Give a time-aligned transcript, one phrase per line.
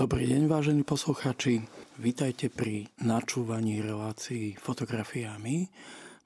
[0.00, 1.60] Dobrý deň, vážení poslucháči.
[2.00, 5.68] Vítajte pri načúvaní relácií fotografiami.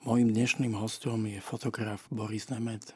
[0.07, 2.95] Mojím dnešným hostom je fotograf Boris Nemet.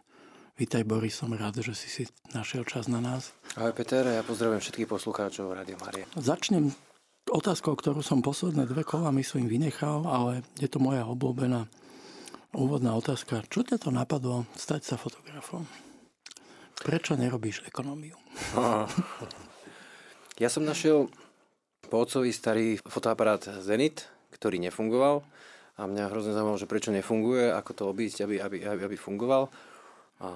[0.55, 3.35] Vítaj Boris, som rád, že si si našiel čas na nás.
[3.59, 6.07] Ahoj Peter, ja pozdravujem všetkých poslucháčov Rádio Marie.
[6.15, 6.71] Začnem
[7.27, 11.67] otázkou, ktorú som posledné dve kola myslím vynechal, ale je to moja obľúbená
[12.55, 13.43] úvodná otázka.
[13.51, 15.67] Čo ťa to napadlo stať sa fotografom?
[16.79, 18.15] Prečo nerobíš ekonómiu?
[20.39, 21.11] Ja som našiel
[21.91, 25.27] po otcovi starý fotoaparát Zenit, ktorý nefungoval
[25.75, 29.51] a mňa hrozne zaujímalo, že prečo nefunguje, ako to obísť, aby, aby, aby, aby fungoval.
[30.23, 30.31] A,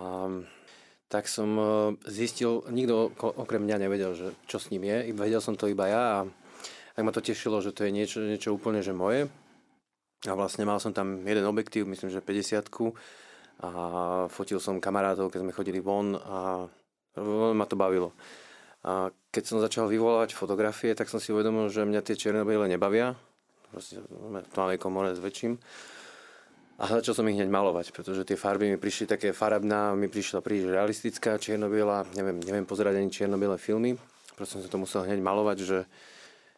[1.06, 1.65] tak som e,
[2.11, 6.03] zistil, nikto okrem mňa nevedel, že čo s ním je, vedel som to iba ja
[6.03, 6.19] a
[6.98, 9.30] tak ma to tešilo, že to je niečo, niečo úplne že moje.
[10.27, 12.66] A vlastne mal som tam jeden objektív, myslím, že 50
[13.62, 13.70] a
[14.27, 16.66] fotil som kamarátov, keď sme chodili von a
[17.55, 18.11] ma to bavilo.
[18.82, 22.66] A keď som začal vyvolávať fotografie, tak som si uvedomil, že mňa tie čierne biele
[22.66, 23.14] nebavia.
[23.70, 24.14] Proste to
[24.58, 25.56] máme komore s väčším.
[26.83, 30.42] A začal som ich hneď malovať, pretože tie farby mi prišli také farabná, mi prišla
[30.42, 33.94] príliš realistická, čierno-biela, neviem, neviem pozerať ani čierno-biele filmy.
[34.34, 35.78] Proste som to musel hneď malovať, že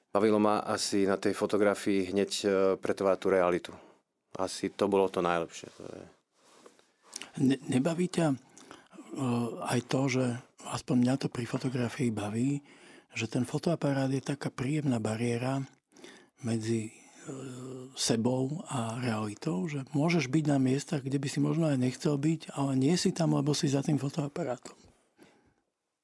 [0.09, 2.47] bavilo ma asi na tej fotografii hneď e,
[2.81, 3.73] pretovať tú realitu.
[4.41, 5.69] Asi to bolo to najlepšie.
[7.45, 10.25] Ne, nebaví ťa uh, aj to, že
[10.75, 12.59] aspoň mňa to pri fotografii baví,
[13.15, 15.63] že ten fotoaparát je taká príjemná bariéra
[16.43, 16.93] medzi e,
[17.95, 22.59] sebou a realitou, že môžeš byť na miestach, kde by si možno aj nechcel byť,
[22.59, 24.75] ale nie si tam, lebo si za tým fotoaparátom.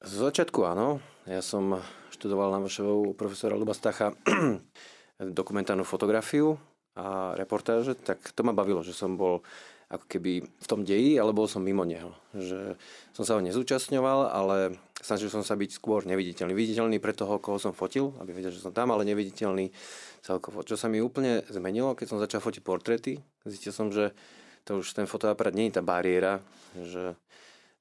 [0.00, 1.02] Z začiatku áno.
[1.28, 1.82] Ja som
[2.14, 4.16] študoval na vašeho profesora Luba Stacha
[5.40, 6.56] dokumentárnu fotografiu
[6.96, 9.44] a reportáže, tak to ma bavilo, že som bol
[9.90, 12.14] ako keby v tom deji, ale bol som mimo neho.
[12.30, 12.78] Že
[13.10, 16.54] som sa ho nezúčastňoval, ale snažil som sa byť skôr neviditeľný.
[16.54, 19.74] Viditeľný pre toho, koho som fotil, aby vedel, že som tam, ale neviditeľný
[20.22, 20.62] celkovo.
[20.62, 24.14] Čo sa mi úplne zmenilo, keď som začal fotiť portréty, zistil som, že
[24.62, 26.38] to už ten fotoaparát nie je tá bariéra,
[26.78, 27.18] že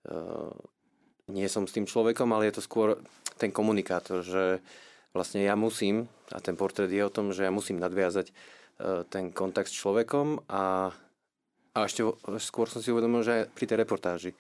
[0.10, 0.50] uh,
[1.30, 2.98] nie som s tým človekom, ale je to skôr
[3.38, 4.66] ten komunikátor, že
[5.14, 9.30] vlastne ja musím, a ten portrét je o tom, že ja musím nadviazať uh, ten
[9.30, 10.90] kontakt s človekom a
[11.76, 12.02] a ešte
[12.42, 14.32] skôr som si uvedomil, že aj pri tej reportáži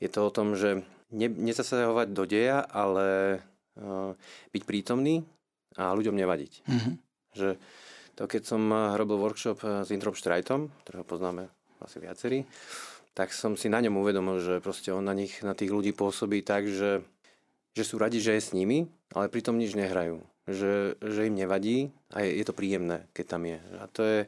[0.00, 0.80] je to o tom, že
[1.12, 3.38] ne, nezasahovať do deja, ale
[3.76, 4.16] uh,
[4.50, 5.22] byť prítomný
[5.76, 6.52] a ľuďom nevadiť.
[6.64, 6.94] Mm-hmm.
[7.36, 7.48] Že
[8.18, 8.62] to, keď som
[8.98, 11.48] robil workshop e, s Introm Štrajtom, ktorého poznáme
[11.80, 12.44] asi viacerí,
[13.16, 16.44] tak som si na ňom uvedomil, že proste on na nich, na tých ľudí pôsobí
[16.44, 17.00] tak, že,
[17.72, 20.20] že sú radi, že je s nimi, ale pritom nič nehrajú.
[20.50, 23.58] Že, že im nevadí a je, je to príjemné, keď tam je.
[23.78, 24.20] A to je,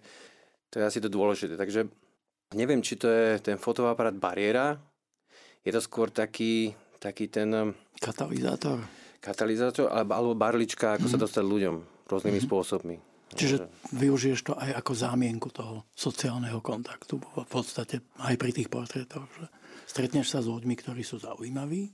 [0.70, 1.58] to je asi to dôležité.
[1.58, 1.91] Takže
[2.52, 4.76] Neviem, či to je ten fotoaparát bariéra.
[5.62, 7.48] Je to skôr taký, taký ten...
[7.54, 8.82] Um, katalizátor.
[9.22, 11.12] Katalizátor, alebo barlička, ako mm-hmm.
[11.12, 11.24] sa mhm.
[11.24, 11.76] dostať ľuďom
[12.10, 12.50] rôznymi mm-hmm.
[12.50, 12.96] spôsobmi.
[13.32, 13.64] Čiže
[13.96, 19.24] využiješ to aj ako zámienku toho sociálneho kontaktu v podstate aj pri tých portrétoch.
[19.24, 19.46] Že
[19.88, 21.88] stretneš sa s ľuďmi, ktorí sú zaujímaví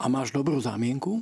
[0.00, 1.20] a máš dobrú zámienku,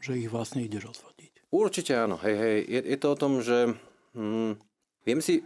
[0.00, 1.52] že ich vlastne ideš odfotiť.
[1.52, 2.16] Určite áno.
[2.24, 2.58] Hej, hej.
[2.64, 3.76] Je, je to o tom, že
[4.16, 4.56] hm,
[5.04, 5.44] viem si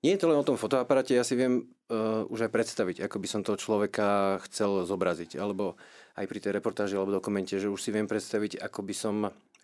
[0.00, 3.16] nie je to len o tom fotoaparáte, ja si viem uh, už aj predstaviť, ako
[3.20, 5.76] by som toho človeka chcel zobraziť, alebo
[6.16, 9.14] aj pri tej reportáži alebo dokumente, že už si viem predstaviť, ako by som,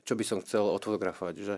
[0.05, 1.35] čo by som chcel odfotografovať.
[1.41, 1.55] Že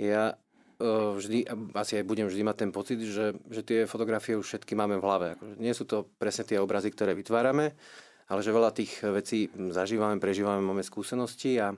[0.00, 1.44] ja uh, vždy,
[1.76, 5.04] asi aj budem vždy mať ten pocit, že, že tie fotografie už všetky máme v
[5.04, 5.26] hlave.
[5.36, 7.76] Akože nie sú to presne tie obrazy, ktoré vytvárame,
[8.32, 11.76] ale že veľa tých vecí zažívame, prežívame, máme skúsenosti a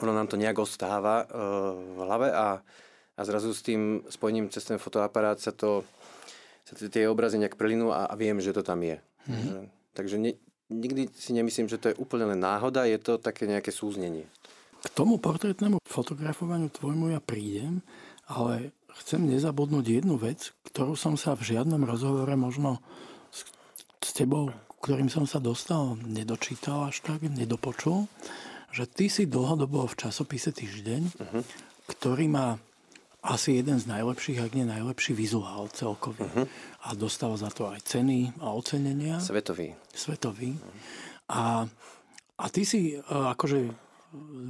[0.00, 2.64] ono nám to nejak ostáva uh, v hlave a
[3.20, 5.84] a zrazu s tým spojením cez ten fotoaparát sa to
[6.64, 9.02] sa tie obrazy nejak prelinú a, a viem, že to tam je.
[9.26, 9.66] Mm-hmm.
[9.90, 10.38] Takže ne,
[10.70, 14.22] nikdy si nemyslím, že to je úplne len náhoda, je to také nejaké súznenie.
[14.80, 17.82] K tomu portrétnemu fotografovaniu tvojmu ja prídem,
[18.30, 18.70] ale
[19.02, 22.78] chcem nezabudnúť jednu vec, ktorú som sa v žiadnom rozhovore možno
[23.34, 23.44] s,
[24.00, 28.06] s tebou, ktorým som sa dostal, nedočítal až tak, nedopočul,
[28.70, 31.42] že ty si dlhodobo v časopise Týždeň, uh-huh.
[31.90, 32.56] ktorý má
[33.20, 36.24] asi jeden z najlepších, ak nie najlepší vizuál celkový.
[36.24, 36.46] Uh-huh.
[36.88, 39.20] A dostal za to aj ceny a ocenenia.
[39.20, 39.76] Svetový.
[39.92, 40.56] Svetový.
[40.56, 40.72] Uh-huh.
[41.28, 41.42] A,
[42.40, 43.70] a ty si e, akože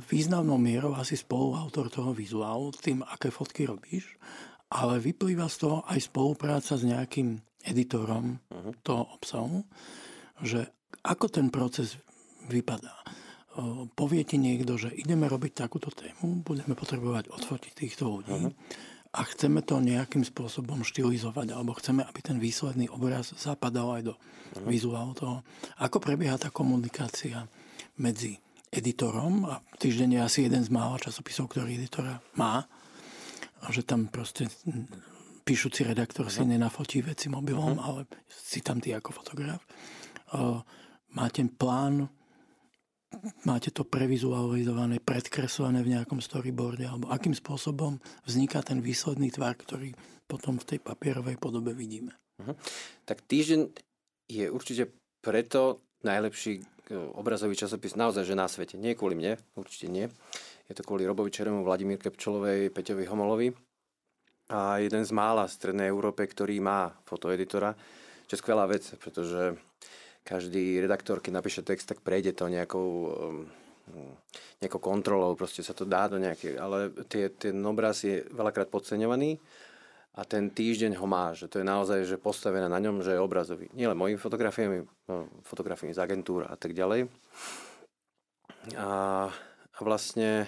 [0.09, 4.17] významnou mierou asi spoluautor toho vizuálu, tým, aké fotky robíš,
[4.73, 8.73] ale vyplýva z toho aj spolupráca s nejakým editorom uh-huh.
[8.81, 9.67] toho obsahu,
[10.41, 10.65] že
[11.05, 12.01] ako ten proces
[12.49, 12.95] vypadá
[13.99, 18.53] povie ti niekto, že ideme robiť takúto tému, budeme potrebovať odfotiť týchto ľudí uh-huh.
[19.11, 24.15] a chceme to nejakým spôsobom štilizovať, alebo chceme, aby ten výsledný obraz zapadal aj do
[24.15, 24.71] uh-huh.
[24.71, 25.37] vizuálu toho.
[25.83, 27.43] Ako prebieha tá komunikácia
[27.99, 28.39] medzi
[28.71, 32.63] editorom a týždeň je asi jeden z mála časopisov, ktorý editora má.
[33.61, 34.47] A že tam proste
[35.43, 36.47] píšuci redaktor uh-huh.
[36.47, 37.87] si nenafotí veci mobilom, uh-huh.
[37.91, 38.01] ale
[38.31, 39.59] si tam ty ako fotograf.
[40.31, 40.63] Uh,
[41.11, 42.07] máte plán,
[43.43, 49.95] máte to previzualizované, predkreslené v nejakom storyboarde, alebo akým spôsobom vzniká ten výsledný tvar, ktorý
[50.31, 52.15] potom v tej papierovej podobe vidíme.
[52.39, 52.55] Uh-huh.
[53.05, 53.67] Tak týždeň
[54.31, 58.79] je určite preto najlepší e, obrazový časopis naozaj, že na svete.
[58.79, 60.07] Nie kvôli mne, určite nie.
[60.71, 63.49] Je to kvôli Robovi Čeremu, Vladimírke Pčolovej, Peťovi Homolovi.
[64.51, 67.75] A jeden z mála v Strednej Európe, ktorý má fotoeditora,
[68.27, 69.59] čo je skvelá vec, pretože
[70.31, 73.51] každý redaktor, keď napíše text, tak prejde to nejakou, um,
[74.63, 79.43] nejakou kontrolou, proste sa to dá do nejakej, ale tie, ten obraz je veľakrát podceňovaný
[80.15, 83.23] a ten týždeň ho má, že to je naozaj že postavené na ňom, že je
[83.23, 83.67] obrazový.
[83.75, 87.11] Nielen mojimi fotografiami, no, fotografiami z agentúr a tak ďalej.
[88.79, 88.91] A,
[89.75, 90.47] a vlastne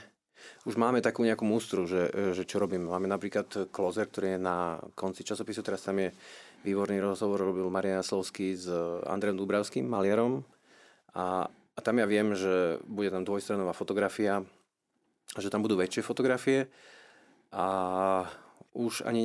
[0.67, 2.87] už máme takú nejakú mústru, že, že čo robíme.
[2.87, 6.11] Máme napríklad Closer, ktorý je na konci časopisu, teraz tam je
[6.63, 8.71] výborný rozhovor, robil Marian Slovský s
[9.07, 10.47] Andrejom Dubravským, maliarom.
[11.13, 14.47] A, a tam ja viem, že bude tam dvojstranová fotografia,
[15.37, 16.71] že tam budú väčšie fotografie
[17.53, 17.67] a
[18.73, 19.21] už ani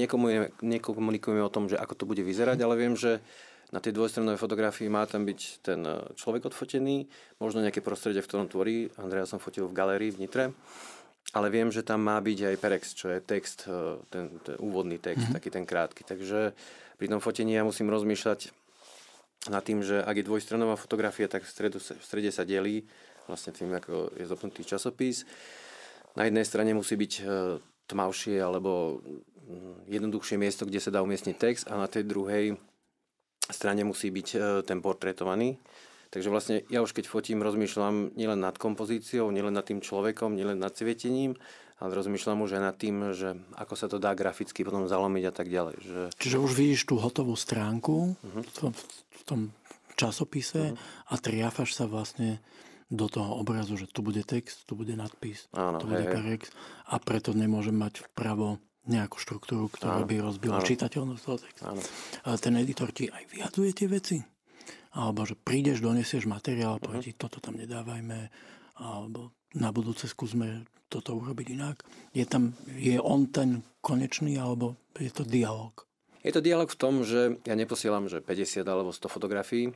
[0.59, 3.23] nekomunikujeme o tom, že ako to bude vyzerať, ale viem, že
[3.71, 7.03] na tej dvojstranovej fotografii má tam byť ten e, človek odfotený,
[7.43, 8.87] možno nejaké prostredie, v ktorom tvorí.
[8.95, 10.45] Andreja som fotil v galérii v Nitre.
[11.35, 14.95] Ale viem, že tam má byť aj Perex, čo je text, e, ten, ten úvodný
[14.95, 15.35] text, mm-hmm.
[15.35, 16.07] taký ten krátky.
[16.07, 16.55] Takže
[16.97, 18.51] pri tom fotení ja musím rozmýšľať
[19.47, 22.83] nad tým, že ak je dvojstranová fotografia, tak v, stredu, v strede sa delí
[23.29, 25.23] vlastne tým, ako je zopnutý časopis.
[26.17, 27.23] Na jednej strane musí byť e,
[27.87, 32.57] tmavšie alebo mm, jednoduchšie miesto, kde sa dá umiestniť text a na tej druhej
[33.47, 35.55] strane musí byť e, ten portretovaný.
[36.09, 40.59] Takže vlastne ja už keď fotím, rozmýšľam nielen nad kompozíciou, nielen nad tým človekom, nielen
[40.59, 41.35] nad svietením,
[41.77, 45.33] ale rozmýšľam už aj nad tým, že ako sa to dá graficky potom zalomiť a
[45.33, 45.75] tak ďalej.
[45.77, 45.99] Že...
[46.17, 48.41] Čiže už vidíš tú hotovú stránku uh-huh.
[48.41, 48.71] v, tom,
[49.13, 49.39] v tom
[49.93, 51.11] časopise uh-huh.
[51.11, 52.41] a triafaš sa vlastne
[52.87, 56.47] do toho obrazu, že tu bude text, tu bude nadpis, Áno, tu bude perex
[56.87, 60.07] a preto nemôžem mať vpravo nejakú štruktúru, ktorá Áno.
[60.07, 60.67] by rozbila Áno.
[60.67, 61.63] čitateľnosť toho textu.
[61.67, 61.83] Áno.
[62.23, 64.17] Ale ten editor ti aj vyjaduje tie veci.
[64.97, 67.05] Alebo že prídeš, donesieš materiál, uh-huh.
[67.05, 68.33] ti, toto tam nedávajme,
[68.81, 71.85] alebo na budúce skúsme toto urobiť inak.
[72.17, 75.85] Je tam, je on ten konečný, alebo je to dialog?
[76.25, 79.69] Je to dialog v tom, že ja neposielam, že 50 alebo 100 fotografií,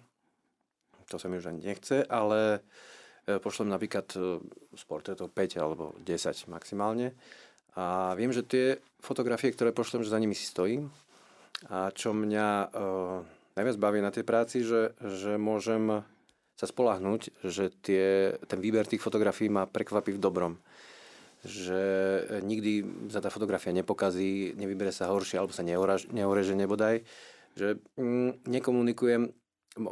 [1.05, 2.65] to sa mi už ani nechce, ale
[3.29, 4.41] E, pošlem napríklad e,
[4.73, 7.13] z portrétov 5 alebo 10 maximálne.
[7.77, 8.65] A viem, že tie
[8.99, 10.91] fotografie, ktoré pošlem, že za nimi si stojím.
[11.69, 13.21] A čo mňa uh,
[13.61, 16.01] najviac baví na tej práci, že, že môžem
[16.57, 20.53] sa spolahnúť, že tie, ten výber tých fotografií ma prekvapí v dobrom.
[21.45, 21.81] Že
[22.41, 27.05] nikdy sa tá fotografia nepokazí, nevybere sa horšie alebo sa neoreže nebodaj.
[27.53, 29.29] Že mm, nekomunikujem,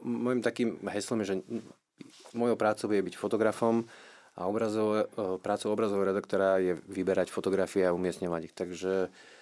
[0.06, 1.36] môjim takým heslom je, že
[2.34, 3.86] mojou prácou je byť fotografom
[4.38, 5.04] a obrazov, e,
[5.42, 8.56] prácou obrazového redaktora je vyberať fotografie a umiestňovať ich.
[8.56, 9.39] Takže e,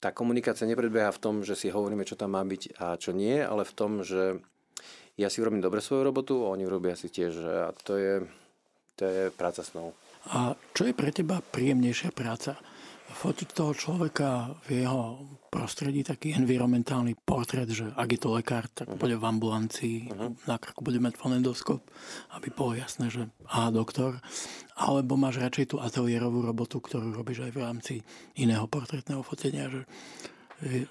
[0.00, 3.40] tá komunikácia nepredbieha v tom, že si hovoríme, čo tam má byť a čo nie,
[3.40, 4.40] ale v tom, že
[5.20, 7.44] ja si urobím dobre svoju robotu a oni urobia si tiež.
[7.44, 8.24] A to je,
[8.96, 9.92] to je práca snou.
[10.32, 12.56] A čo je pre teba príjemnejšia práca?
[13.10, 15.18] Fotiť toho človeka v jeho
[15.50, 19.00] prostredí, taký environmentálny portrét, že ak je to lekár, tak uh-huh.
[19.02, 20.30] bude v ambulancii, uh-huh.
[20.46, 21.82] na krku bude mať fonendoskop,
[22.38, 24.22] aby bolo jasné, že aha, doktor.
[24.78, 27.94] Alebo máš radšej tú ateliérovú robotu, ktorú robíš aj v rámci
[28.38, 29.82] iného portrétneho fotenia, že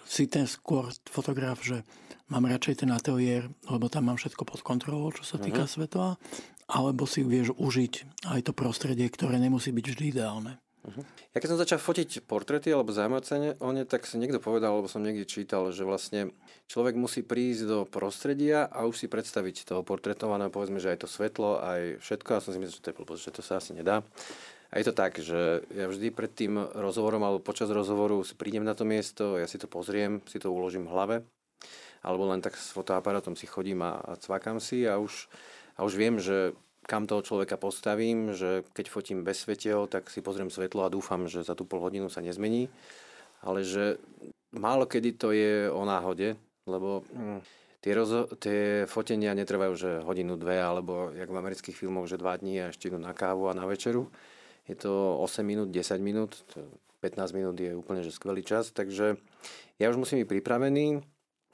[0.03, 1.85] si ten skôr fotograf, že
[2.27, 5.73] mám radšej ten ateliér, lebo tam mám všetko pod kontrolou, čo sa týka uh-huh.
[5.87, 6.09] svetla,
[6.69, 10.61] alebo si vieš užiť aj to prostredie, ktoré nemusí byť vždy ideálne.
[10.79, 11.03] Uh-huh.
[11.35, 14.87] Ja keď som začal fotiť portrety alebo zaujímacenie o ne, tak si niekto povedal, alebo
[14.87, 16.31] som niekde čítal, že vlastne
[16.71, 21.07] človek musí prísť do prostredia a už si predstaviť toho portretovaného, povedzme, že aj to
[21.11, 22.29] svetlo, aj všetko.
[22.31, 23.99] A som si myslel, že to je blbosť, že to sa asi nedá.
[24.69, 28.61] A je to tak, že ja vždy pred tým rozhovorom alebo počas rozhovoru si prídem
[28.61, 31.15] na to miesto, ja si to pozriem, si to uložím v hlave,
[32.05, 35.25] alebo len tak s fotoaparátom si chodím a, a cvakám si a už,
[35.73, 36.53] a už viem, že
[36.89, 41.29] kam toho človeka postavím, že keď fotím bez svetel, tak si pozriem svetlo a dúfam,
[41.29, 42.65] že za tú pol hodinu sa nezmení.
[43.45, 44.01] Ale že
[44.49, 46.33] málo kedy to je o náhode,
[46.65, 47.45] lebo hm,
[47.85, 52.33] tie, rozo- tie fotenia netrvajú, že hodinu, dve, alebo jak v amerických filmoch, že dva
[52.33, 54.09] dní a ešte idú na kávu a na večeru.
[54.65, 56.41] Je to 8 minút, 10 minút,
[57.05, 59.21] 15 minút je úplne že skvelý čas, takže
[59.77, 60.99] ja už musím byť pripravený,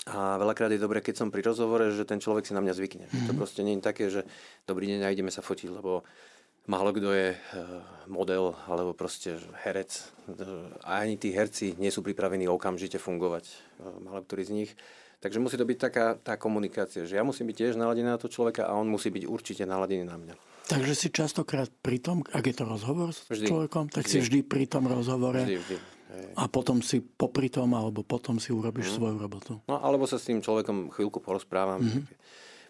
[0.06, 3.06] a veľakrát je dobré, keď som pri rozhovore, že ten človek si na mňa zvykne.
[3.10, 3.26] Mm-hmm.
[3.26, 4.22] To proste nie je také, že
[4.70, 6.06] dobrý deň a ideme sa fotiť, lebo
[6.70, 7.38] málo kto je e,
[8.06, 10.06] model alebo proste herec.
[10.86, 13.50] A ani tí herci nie sú pripravení okamžite fungovať.
[14.06, 14.72] Málo ktorý z nich.
[15.26, 18.30] Takže musí to byť taká tá komunikácia, že ja musím byť tiež naladený na to
[18.30, 20.36] človeka a on musí byť určite naladený na mňa.
[20.70, 24.14] Takže si častokrát pri tom, ak je to rozhovor s vždy, človekom, tak vždy.
[24.14, 25.78] si vždy pri tom rozhovore vždy, vždy.
[26.36, 28.96] A potom si popri tom, alebo potom si urobíš mm.
[28.96, 29.54] svoju robotu.
[29.66, 31.82] No alebo sa s tým človekom chvíľku porozprávam.
[31.82, 32.04] Mm-hmm.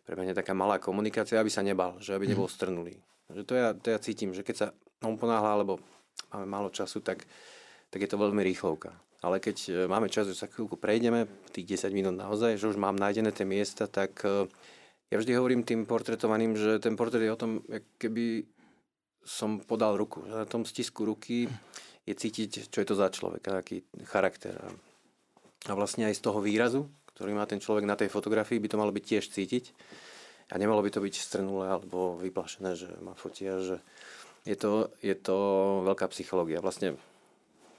[0.05, 2.31] Pre mňa taká malá komunikácia, aby sa nebal, že aby mm.
[2.37, 2.95] nebol strnulý.
[3.33, 4.67] Že to, ja, to ja cítim, že keď sa
[5.01, 5.81] on ponáhla, alebo
[6.29, 7.25] máme málo času, tak,
[7.89, 8.93] tak je to veľmi rýchlovka.
[9.25, 12.77] Ale keď e, máme čas, že sa chvíľku prejdeme, tých 10 minút naozaj, že už
[12.77, 14.45] mám nájdené tie miesta, tak e,
[15.09, 17.65] ja vždy hovorím tým portretovaným, že ten portrét je o tom,
[17.97, 18.45] keby
[19.25, 20.21] som podal ruku.
[20.29, 21.49] Že na tom stisku ruky
[22.05, 24.53] je cítiť, čo je to za človek, aký charakter.
[25.65, 26.85] A vlastne aj z toho výrazu,
[27.17, 29.73] ktorý má ten človek na tej fotografii, by to malo byť tiež cítiť.
[30.53, 33.81] A nemalo by to byť strnulé alebo vyplašené, že ma fotia, že
[34.45, 35.37] je to, je to
[35.89, 36.61] veľká psychológia.
[36.61, 37.01] Vlastne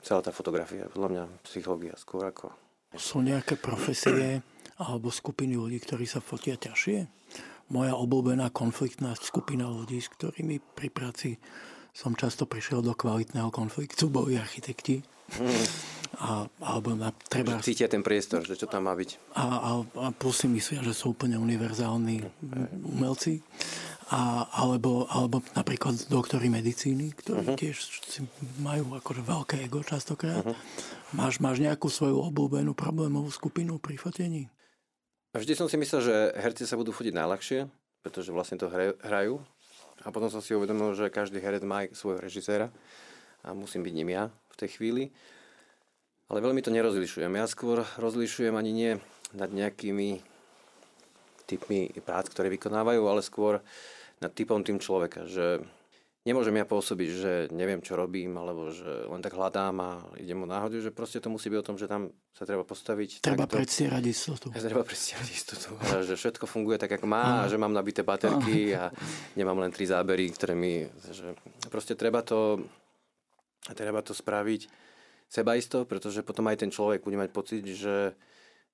[0.03, 2.51] celá tá fotografia je podľa mňa psychológia skôr ako...
[2.99, 4.43] Sú nejaké profesie
[4.83, 7.07] alebo skupiny ľudí, ktorí sa fotia ťažšie?
[7.71, 11.39] Moja obľúbená konfliktná skupina ľudí, s ktorými pri práci
[11.97, 15.01] som často prišiel do kvalitného konfliktu, boli architekti.
[15.41, 15.65] Mm.
[16.17, 17.57] A, alebo na, treba...
[17.61, 19.37] Že cítia ten priestor, že čo tam má byť.
[19.37, 22.25] A, a, a plus si myslia, že sú úplne univerzálni
[22.85, 23.41] umelci
[24.13, 27.59] a, alebo, alebo napríklad doktory medicíny, ktorí uh-huh.
[27.59, 27.77] tiež
[28.07, 28.23] si
[28.63, 30.47] majú akože veľké ego častokrát.
[30.47, 30.57] Uh-huh.
[31.17, 34.49] Máš, máš nejakú svoju obľúbenú problémovú skupinu pri fotení?
[35.37, 37.69] Vždy som si myslel, že herci sa budú fotiť najľahšie,
[38.01, 38.71] pretože vlastne to
[39.05, 39.43] hrajú.
[40.07, 42.71] A potom som si uvedomil, že každý herec má svojho režiséra
[43.43, 45.05] a musím byť ním ja v tej chvíli.
[46.31, 47.35] Ale veľmi to nerozlišujem.
[47.35, 48.93] Ja skôr rozlišujem ani nie
[49.35, 50.23] nad nejakými
[51.47, 53.63] typmi prác, ktoré vykonávajú, ale skôr
[54.23, 55.63] nad typom tým človeka, že
[56.27, 60.47] nemôžem ja pôsobiť, že neviem, čo robím, alebo že len tak hľadám a idem mu
[60.51, 63.23] náhodiu, že proste to musí byť o tom, že tam sa treba postaviť.
[63.23, 63.63] Treba takto.
[63.63, 64.47] predstierať istotu.
[64.51, 65.79] Ja, treba predstierať istotu.
[65.79, 68.91] A že všetko funguje tak, ako má, a že mám nabité baterky a
[69.39, 70.83] nemám len tri zábery, ktoré mi...
[70.91, 71.39] Že
[71.71, 72.59] proste treba to,
[73.73, 74.67] treba to spraviť
[75.31, 78.19] sebaisto, pretože potom aj ten človek bude mať pocit, že,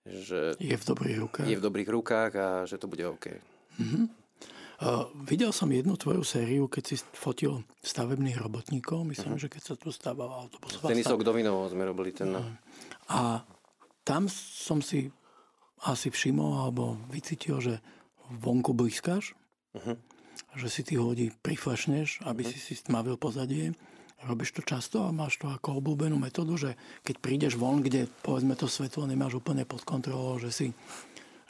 [0.09, 1.47] že je v dobrých rukách.
[1.49, 3.37] Je v dobrých rukách a že to bude OK.
[3.77, 4.22] Mm-hmm.
[5.15, 9.07] Videl som jednu tvoju sériu, keď si fotil stavebných robotníkov.
[9.07, 9.47] Myslím, uh-huh.
[9.47, 10.83] že keď sa tu stával autobus.
[10.83, 11.29] Tenisok stav...
[11.31, 12.35] Dovinovou sme robili ten.
[13.07, 13.47] A
[14.03, 15.07] tam som si
[15.87, 17.75] asi všimol alebo vycítil, že
[18.43, 19.39] vonku blízkaš,
[19.79, 19.95] uh-huh.
[20.59, 22.51] že si tých ľudí priflešneš, aby uh-huh.
[22.51, 23.79] si si stmavil pozadie.
[24.23, 26.71] Robíš to často a máš to ako obľúbenú metódu, že
[27.03, 30.67] keď prídeš von, kde povedzme to svetlo nemáš úplne pod kontrolou, že si,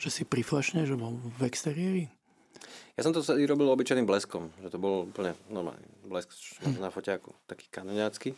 [0.01, 2.09] že si priflešneš v exteriéri?
[2.97, 6.29] Ja som to celý robil obyčajným bleskom, že to bol úplne normálny blesk
[6.83, 8.37] na foťáku, taký kanoňácky.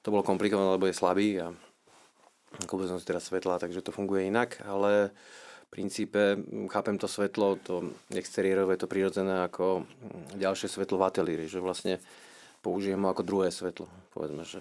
[0.00, 1.52] To bolo komplikované, lebo je slabý a
[2.64, 5.12] kúpil som si teraz svetla, takže to funguje inak, ale
[5.68, 6.40] v princípe
[6.72, 9.84] chápem to svetlo, to exteriérové, to prirodzené ako
[10.40, 12.00] ďalšie svetlo v ateliéri, že vlastne
[12.64, 13.86] použijem ho ako druhé svetlo.
[14.16, 14.60] Povedzme, že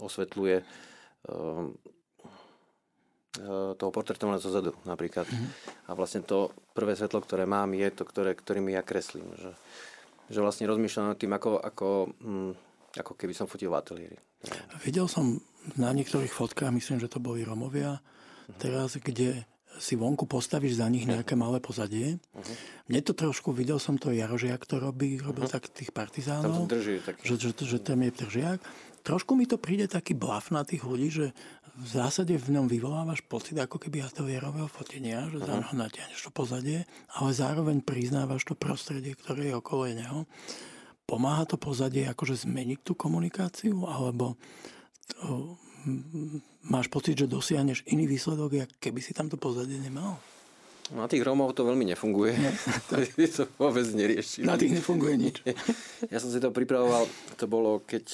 [0.00, 0.64] osvetľuje ehm,
[1.24, 1.93] Eh,
[3.74, 5.26] toho portretovaného zozadu napríklad.
[5.26, 5.50] Mm-hmm.
[5.88, 9.26] A vlastne to prvé svetlo, ktoré mám, je to, ktoré, ktorým ja kreslím.
[9.34, 9.50] Že,
[10.30, 11.88] že vlastne rozmýšľam nad tým, ako, ako,
[12.22, 12.52] hm,
[12.94, 14.18] ako keby som fotil v ateliéri.
[14.86, 15.42] Videl som
[15.74, 18.60] na niektorých fotkách, myslím, že to boli Romovia, mm-hmm.
[18.62, 19.42] teraz, kde
[19.78, 22.22] si vonku postavíš za nich nejaké malé pozadie.
[22.30, 22.54] Uh-huh.
[22.86, 25.58] Mne to trošku, videl som to Jarožiak, to robí, robil uh-huh.
[25.58, 26.66] tak tých partizánov.
[26.66, 27.18] Tam to drží, tak...
[27.26, 28.60] že, že, že tam je držiak.
[29.04, 31.26] Trošku mi to príde taký blaf na tých ľudí, že
[31.74, 35.74] v zásade v ňom vyvolávaš pocit ako keby ateliérového fotenia, že uh-huh.
[35.74, 36.86] natiahneš to pozadie,
[37.18, 40.30] ale zároveň priznávaš to prostredie, ktoré je okolo neho.
[41.04, 44.38] Pomáha to pozadie akože zmeniť tú komunikáciu, alebo
[45.10, 45.58] to,
[46.64, 50.22] máš pocit, že dosiahneš iný výsledok, keby si tam to pozadie nemal?
[50.92, 52.36] Na tých Rómov to veľmi nefunguje.
[52.36, 52.52] No.
[53.40, 54.44] to vôbec nerieši.
[54.44, 55.36] Na tých nefunguje nič.
[56.12, 57.08] ja som si to pripravoval,
[57.40, 58.04] to bolo, keď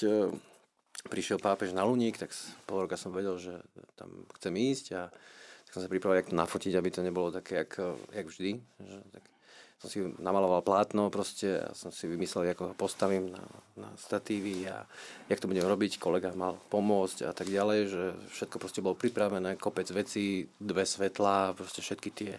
[1.09, 2.35] prišiel pápež na Luník, tak
[2.69, 3.57] pol roka som vedel, že
[3.97, 5.03] tam chcem ísť a
[5.65, 7.79] tak som sa pripravil, jak to nafotiť, aby to nebolo také, jak,
[8.11, 8.59] jak vždy.
[8.83, 9.25] Že, tak
[9.81, 13.41] som si namaloval plátno proste a som si vymyslel, ako ho postavím na,
[13.81, 14.85] na statívy a
[15.33, 15.97] jak to budem robiť.
[15.97, 18.05] Kolega mal pomôcť a tak ďalej, že
[18.37, 22.33] všetko proste bolo pripravené, kopec vecí, dve svetlá, proste všetky tie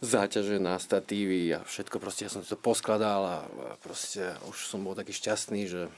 [0.00, 3.38] záťaže na statívy a všetko proste, ja som si to poskladal a,
[3.82, 5.90] proste už som bol taký šťastný, že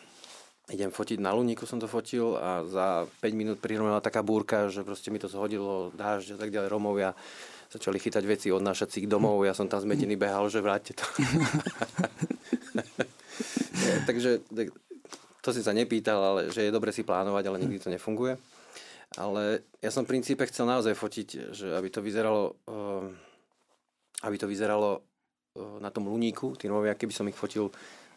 [0.71, 4.87] idem fotiť na Luníku som to fotil a za 5 minút prihromila taká búrka, že
[4.87, 7.11] proste mi to zhodilo, dážď a tak ďalej, Romovia
[7.73, 11.05] začali chytať veci, odnášať si ich domov, ja som tam zmetený behal, že vráťte to.
[14.09, 14.45] takže
[15.43, 18.37] to si sa nepýtal, ale že je dobre si plánovať, ale nikdy to nefunguje.
[19.17, 23.09] Ale ja som v princípe chcel naozaj fotiť, že aby to vyzeralo, uh,
[24.25, 27.73] aby to vyzeralo uh, na tom luníku, tí Rómovia, keby som ich fotil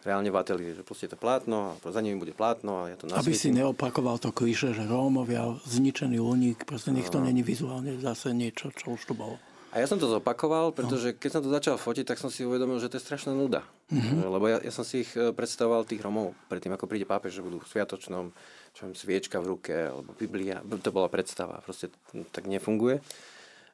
[0.06, 3.10] reálne v ateliéri, že proste to plátno a za nimi bude plátno a ja to
[3.10, 3.26] nasvietím.
[3.26, 7.26] Aby si neopakoval to klíše, že Rómovia, zničený luník, proste nech to no.
[7.26, 9.42] není vizuálne zase niečo, čo už tu bolo.
[9.76, 12.80] A ja som to zopakoval, pretože keď som to začal fotiť, tak som si uvedomil,
[12.80, 13.68] že to je strašná nuda.
[13.92, 14.24] Mm-hmm.
[14.24, 17.44] Lebo ja, ja som si ich e, predstavoval tých Romov predtým, ako príde pápež, že
[17.44, 18.32] budú v sviatočnom,
[18.72, 20.64] čo viem, sviečka v ruke, alebo Biblia.
[20.64, 21.60] To bola predstava.
[21.60, 21.92] Proste
[22.32, 23.04] tak nefunguje.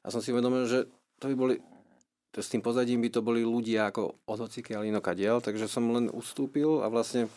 [0.02, 0.90] A som si uvedomil, že
[1.22, 1.56] to by boli
[2.32, 6.08] to s tým pozadím by to boli ľudia ako od hocikiaľ inokadiel, takže som len
[6.08, 7.28] ustúpil a vlastne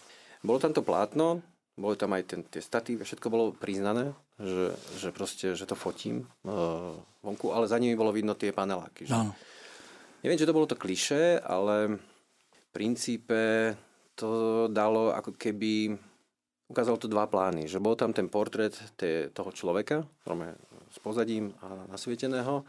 [0.47, 1.43] bolo tam to plátno,
[1.75, 6.31] boli tam aj ten, tie staty, všetko bolo priznané, že, že proste, že to fotím
[6.47, 6.95] uh,
[7.27, 9.11] vonku, ale za nimi bolo vidno tie paneláky.
[9.11, 9.13] Že...
[9.19, 9.35] No.
[10.23, 11.99] Neviem, či to bolo to kliše, ale
[12.55, 13.75] v princípe
[14.15, 15.99] to dalo ako keby
[16.71, 20.07] ukázalo to dva plány, že bol tam ten portrét té, toho človeka,
[20.95, 22.63] s pozadím a nasvieteného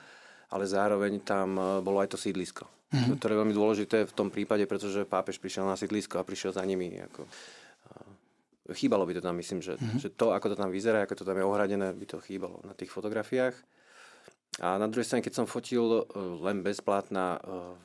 [0.50, 2.66] ale zároveň tam e, bolo aj to sídlisko.
[2.94, 3.18] Mm-hmm.
[3.20, 6.64] To je veľmi dôležité v tom prípade, pretože pápež prišiel na sídlisko a prišiel za
[6.64, 6.96] nimi.
[6.96, 10.00] Ako, uh, chýbalo by to tam, myslím, že, mm-hmm.
[10.00, 12.72] že to, ako to tam vyzerá, ako to tam je ohradené, by to chýbalo na
[12.72, 13.58] tých fotografiách.
[14.64, 16.06] A na druhej strane, keď som fotil uh,
[16.40, 17.76] len bez plátna uh,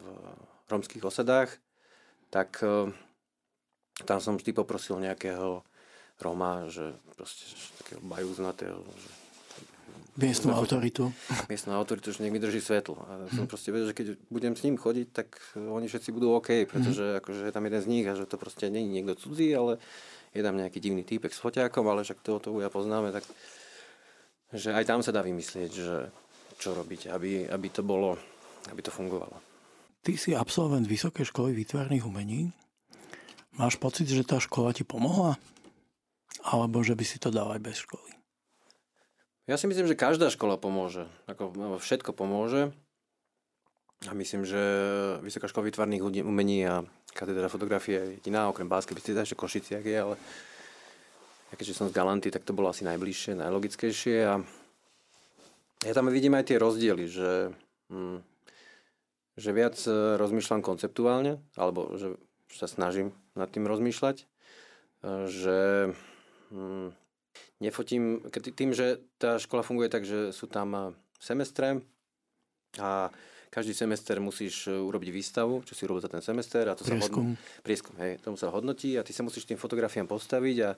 [0.64, 1.58] v romských osadách,
[2.30, 2.62] tak
[4.06, 5.66] tam som vždy poprosil nejakého
[6.22, 9.10] Roma, že proste že takého bajúznatého, že
[10.20, 11.08] Miestnú autoritu.
[11.48, 13.00] Miestnú autoritu, že nech mi drží svetlo.
[13.08, 13.50] A som hmm.
[13.50, 17.18] proste vedel, že keď budem s ním chodiť, tak oni všetci budú OK, pretože hmm.
[17.24, 19.80] akože je tam jeden z nich a že to proste nie je niekto cudzí, ale
[20.36, 23.24] je tam nejaký divný týpek s foťákom, ale však toho to ja poznáme, tak
[24.50, 26.10] že aj tam sa dá vymyslieť, že
[26.60, 28.18] čo robiť, aby, aby to bolo,
[28.68, 29.38] aby to fungovalo.
[30.00, 32.52] Ty si absolvent Vysokej školy výtvarných umení.
[33.56, 35.36] Máš pocit, že tá škola ti pomohla?
[36.40, 38.19] Alebo že by si to dal aj bez školy?
[39.50, 41.10] Ja si myslím, že každá škola pomôže.
[41.26, 41.50] Ako
[41.82, 42.70] všetko pomôže.
[44.06, 44.62] A myslím, že
[45.26, 49.98] Vysoká škola výtvarných umení a katedra fotografie je jediná, okrem Báskej Bystrice, ešte Košiciak je,
[49.98, 50.14] ale
[51.50, 54.38] ja keďže som z Galanty, tak to bolo asi najbližšie, najlogickejšie a
[55.82, 57.50] ja tam vidím aj tie rozdiely, že,
[57.90, 58.22] hm,
[59.34, 62.14] že viac e, rozmýšľam konceptuálne, alebo že
[62.54, 64.24] sa snažím nad tým rozmýšľať, e,
[65.26, 65.58] že
[66.54, 66.94] hm,
[67.60, 70.82] nefotím, tým, že tá škola funguje tak, že sú tam eh,
[71.20, 71.84] semestre
[72.80, 73.12] a
[73.52, 76.98] každý semester musíš eh, urobiť výstavu, čo si urobil za ten semester a to prieskum.
[76.98, 77.60] sa hodnotí.
[77.62, 80.70] Prieskum, hej, tomu sa hodnotí a ty sa musíš tým fotografiám postaviť a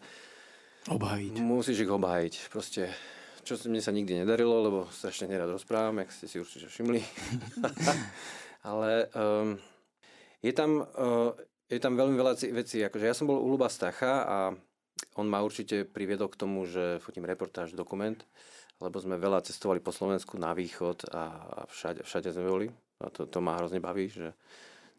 [0.90, 1.34] obhájiť.
[1.38, 2.34] Musíš ich obhájiť.
[2.50, 2.90] Proste,
[3.46, 6.98] čo mne sa nikdy nedarilo, lebo strašne nerad rozprávam, jak ste si určite všimli.
[8.66, 9.58] Ale um,
[10.42, 11.34] je, tam, uh,
[11.70, 12.82] je tam veľmi veľa vecí.
[12.82, 14.38] Akože ja som bol u Luba Stacha a
[15.18, 18.18] on ma určite priviedol k tomu, že fotím reportáž, dokument,
[18.82, 21.24] lebo sme veľa cestovali po Slovensku na východ a,
[21.70, 22.68] všade, všade sme boli.
[23.02, 24.34] A to, to ma hrozne baví, že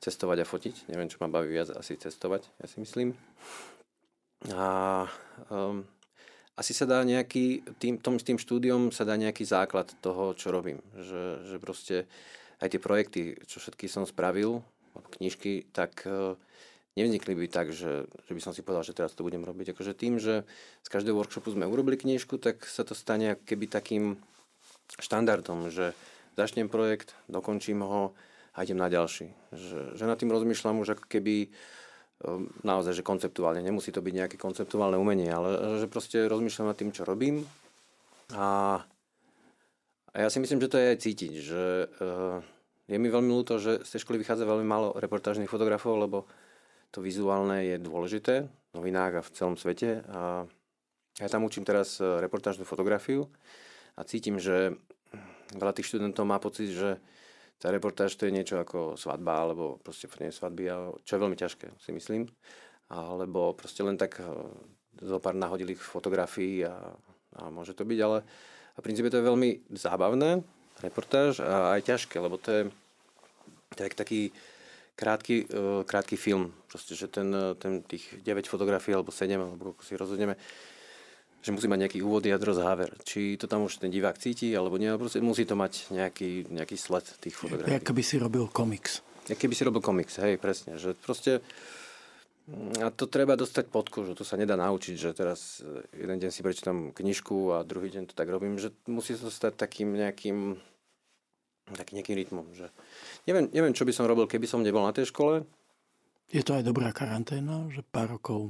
[0.03, 0.75] cestovať a fotiť.
[0.91, 3.15] Neviem, čo ma baví viac, asi cestovať, ja si myslím.
[4.51, 5.07] A
[5.47, 5.87] um,
[6.59, 10.83] asi sa dá nejaký, tým, tom, tým štúdiom sa dá nejaký základ toho, čo robím.
[10.99, 11.95] Že, že proste
[12.59, 14.59] aj tie projekty, čo všetky som spravil,
[15.17, 16.35] knižky, tak uh,
[16.93, 19.73] nevznikli by tak, že, že by som si povedal, že teraz to budem robiť.
[19.73, 20.45] Akože tým, že
[20.85, 24.17] z každého workshopu sme urobili knižku, tak sa to stane keby takým
[25.01, 25.97] štandardom, že
[26.37, 28.13] začnem projekt, dokončím ho
[28.53, 29.33] a idem na ďalší.
[29.53, 33.65] Že, že nad tým rozmýšľam už ako keby ehm, naozaj, že konceptuálne.
[33.65, 37.41] Nemusí to byť nejaké konceptuálne umenie, ale že proste rozmýšľam nad tým, čo robím.
[38.37, 38.81] A,
[40.13, 42.39] a ja si myslím, že to je aj cítiť, že uh,
[42.89, 46.25] je mi veľmi ľúto, že z tej školy vychádza veľmi málo reportážnych fotografov, lebo
[46.93, 50.05] to vizuálne je dôležité v novinách a v celom svete.
[50.13, 50.45] A
[51.17, 53.25] ja tam učím teraz e, reportážnu fotografiu
[53.97, 54.77] a cítim, že
[55.57, 57.01] veľa tých študentov má pocit, že
[57.57, 60.69] tá reportáž to je niečo ako svadba, alebo proste nie svadby,
[61.01, 62.29] čo je veľmi ťažké, si myslím.
[62.93, 64.25] Alebo proste len tak e,
[65.01, 66.93] zo pár nahodilých fotografií a,
[67.41, 68.21] a môže to byť, ale
[68.73, 70.41] a v princípe to je veľmi zábavné,
[70.81, 72.61] reportáž a aj ťažké, lebo to je,
[73.77, 74.21] to je taký
[74.95, 76.53] krátky, uh, krátky film.
[76.69, 80.33] Proste, že ten, e, ten tých 9 fotografií alebo 7, alebo ako si rozhodneme,
[81.43, 82.89] že musí mať nejaký úvod, jadro, záver.
[83.05, 86.79] Či to tam už ten divák cíti, alebo nie, proste musí to mať nejaký, nejaký
[86.79, 87.77] sled tých fotografií.
[87.77, 89.05] Jak keby si robil komiks.
[89.29, 90.81] Jak keby si robil komiks, hej, presne.
[90.81, 91.45] Že proste,
[92.81, 96.31] a to treba dostať pod kožu, to sa nedá naučiť, že teraz e, jeden deň
[96.31, 100.57] si prečítam knižku a druhý deň to tak robím, že musí to stať takým nejakým
[101.71, 102.45] takým nejakým rytmom.
[102.51, 102.67] Že...
[103.31, 105.47] Neviem, neviem, čo by som robil, keby som nebol na tej škole,
[106.33, 108.49] Je to aj dobrá karanténa, že pár rokov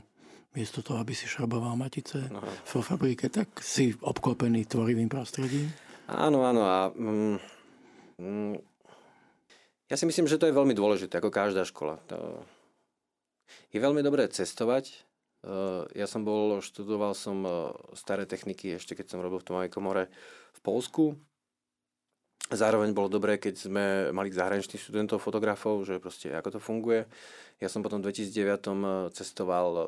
[0.54, 2.39] miesto toho, aby si šroboval matice no.
[2.45, 5.67] vo fabrike, tak si obklopený tvorivým prostredím.
[6.08, 6.62] Áno, áno.
[6.63, 7.38] A, mm,
[8.21, 8.56] mm,
[9.89, 11.97] ja si myslím, že to je veľmi dôležité, ako každá škola.
[12.08, 12.45] To
[13.73, 14.93] je veľmi dobré cestovať.
[15.43, 19.71] Uh, ja som bol, študoval som uh, staré techniky ešte keď som robil v Tomovej
[19.76, 20.08] komore
[20.56, 21.19] v Polsku.
[22.52, 27.08] Zároveň bolo dobré, keď sme mali zahraničných študentov, fotografov, že proste ako to funguje.
[27.64, 29.88] Ja som potom v 2009 uh, cestoval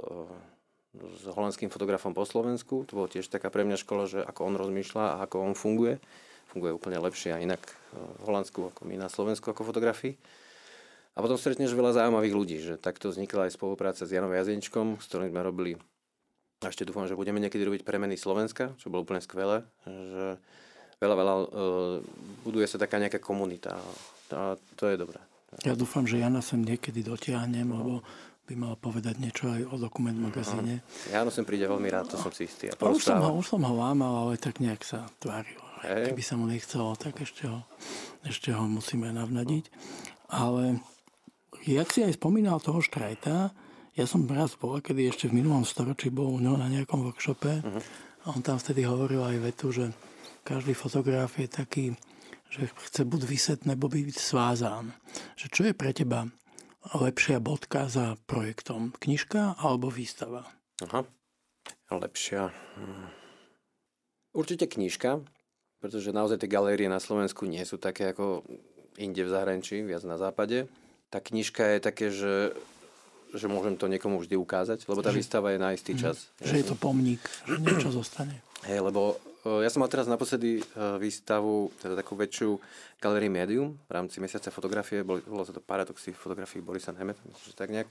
[0.96, 2.88] s holandským fotografom po Slovensku.
[2.88, 6.00] To bolo tiež taká pre mňa škola, že ako on rozmýšľa a ako on funguje.
[6.48, 7.60] Funguje úplne lepšie a inak
[7.92, 10.16] v Holandsku ako my na Slovensku ako fotografii.
[11.16, 15.06] A potom stretneš veľa zaujímavých ľudí, že takto vznikla aj spolupráca s Janom Jazenčkom, s
[15.12, 15.76] ktorým sme robili
[16.64, 20.42] a ešte dúfam, že budeme niekedy robiť premeny Slovenska, čo bolo úplne skvelé, že
[21.00, 21.46] veľa, veľa uh,
[22.46, 23.76] buduje sa taká nejaká komunita
[24.34, 25.20] a to je dobré.
[25.64, 27.76] Ja dúfam, že Jana sem niekedy dotiahnem, no.
[27.80, 27.94] lebo
[28.46, 30.84] by mal povedať niečo aj o dokument magazíne.
[31.10, 32.70] Ja Jano sem príde veľmi rád, to som si istý.
[32.70, 35.58] A už, som ho, už som ho lámal, ale tak nejak sa tváril.
[35.82, 36.12] Hey.
[36.12, 37.66] Keby sa mu nechcelo, tak ešte ho,
[38.26, 39.70] ešte ho musíme navnadiť.
[40.30, 40.82] Ale
[41.66, 43.54] jak si aj spomínal toho Štrajta,
[43.96, 47.64] ja som raz bol, kedy ešte v minulom storočí bol u neho na nejakom workshope
[47.64, 47.82] uh-huh.
[48.28, 49.88] a on tam vtedy hovoril aj vetu, že
[50.46, 51.86] každý fotograf je taký,
[52.54, 54.94] že chce buď vyset, nebo byť svázán.
[55.34, 56.30] Že čo je pre teba
[56.94, 58.94] lepšia bodka za projektom?
[59.02, 60.46] Knižka alebo výstava?
[60.86, 61.02] Aha,
[61.90, 62.54] lepšia.
[62.78, 63.10] Hm.
[64.38, 65.26] Určite knižka,
[65.82, 68.46] pretože naozaj tie galérie na Slovensku nie sú také ako
[69.02, 70.70] inde v zahraničí, viac na západe
[71.16, 72.52] tá knižka je také, že,
[73.32, 76.00] že môžem to niekomu vždy ukázať, lebo tá že, výstava je na istý mhm.
[76.04, 76.28] čas.
[76.44, 78.44] Že je to pomník, že niečo zostane.
[78.68, 80.64] Hej, lebo ja som mal teraz naposledy e,
[80.98, 82.58] výstavu, teda takú väčšiu
[82.98, 87.70] galerii Medium v rámci mesiaca fotografie, bolo, bolo to paradoxy fotografii Borisa Nemeth, že tak
[87.70, 87.90] nejak.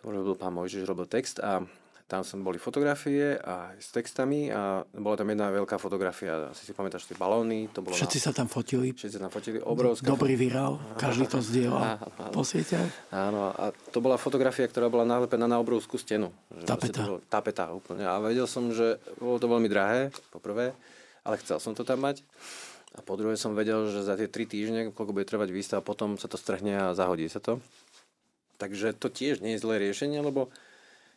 [0.00, 1.60] To robil pán Mojžiš, robil text a
[2.06, 6.70] tam som boli fotografie a s textami a bola tam jedna veľká fotografia, asi si
[6.70, 7.66] pamätáš tie balóny.
[7.74, 8.24] To bolo všetci na...
[8.24, 8.94] sa tam fotili.
[8.94, 10.06] Všetci sa tam fotili, obrovská.
[10.06, 11.98] Dobrý virál, každý to zdieľa
[12.30, 12.78] po siete.
[13.10, 16.30] Áno, a to bola fotografia, ktorá bola nalepená na obrovskú stenu.
[16.62, 17.02] Tapeta.
[17.02, 18.06] Bolo, tapeta úplne.
[18.06, 20.78] A vedel som, že bolo to veľmi drahé, poprvé,
[21.26, 22.22] ale chcel som to tam mať.
[22.94, 26.14] A po druhé som vedel, že za tie tri týždne, koľko bude trvať výstava, potom
[26.22, 27.58] sa to strhne a zahodí sa to.
[28.62, 30.48] Takže to tiež nie je zlé riešenie, lebo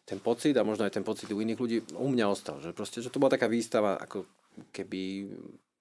[0.10, 2.58] ten pocit a možno aj ten pocit u iných ľudí u mňa ostal.
[2.58, 4.26] Že, proste, že to bola taká výstava ako
[4.74, 5.30] keby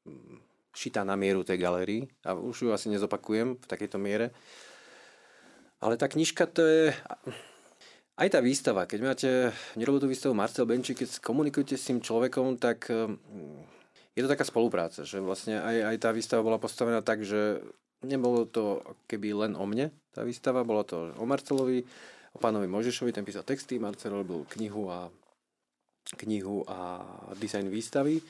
[0.04, 0.36] mm,
[0.76, 4.36] šitá na mieru tej galerii a už ju asi nezopakujem v takejto miere.
[5.80, 6.84] Ale tá knižka to je...
[8.18, 9.30] Aj tá výstava, keď máte,
[9.78, 13.14] nerobil výstavu Marcel Benči, keď komunikujete s tým človekom, tak mm,
[14.18, 17.62] je to taká spolupráca, že vlastne aj, aj tá výstava bola postavená tak, že
[18.02, 21.86] nebolo to keby len o mne, tá výstava, bolo to o Marcelovi,
[22.34, 25.08] o pánovi Možišovi, ten písal texty, Marcel robil knihu a,
[26.18, 27.02] knihu a
[27.36, 28.20] dizajn výstavy.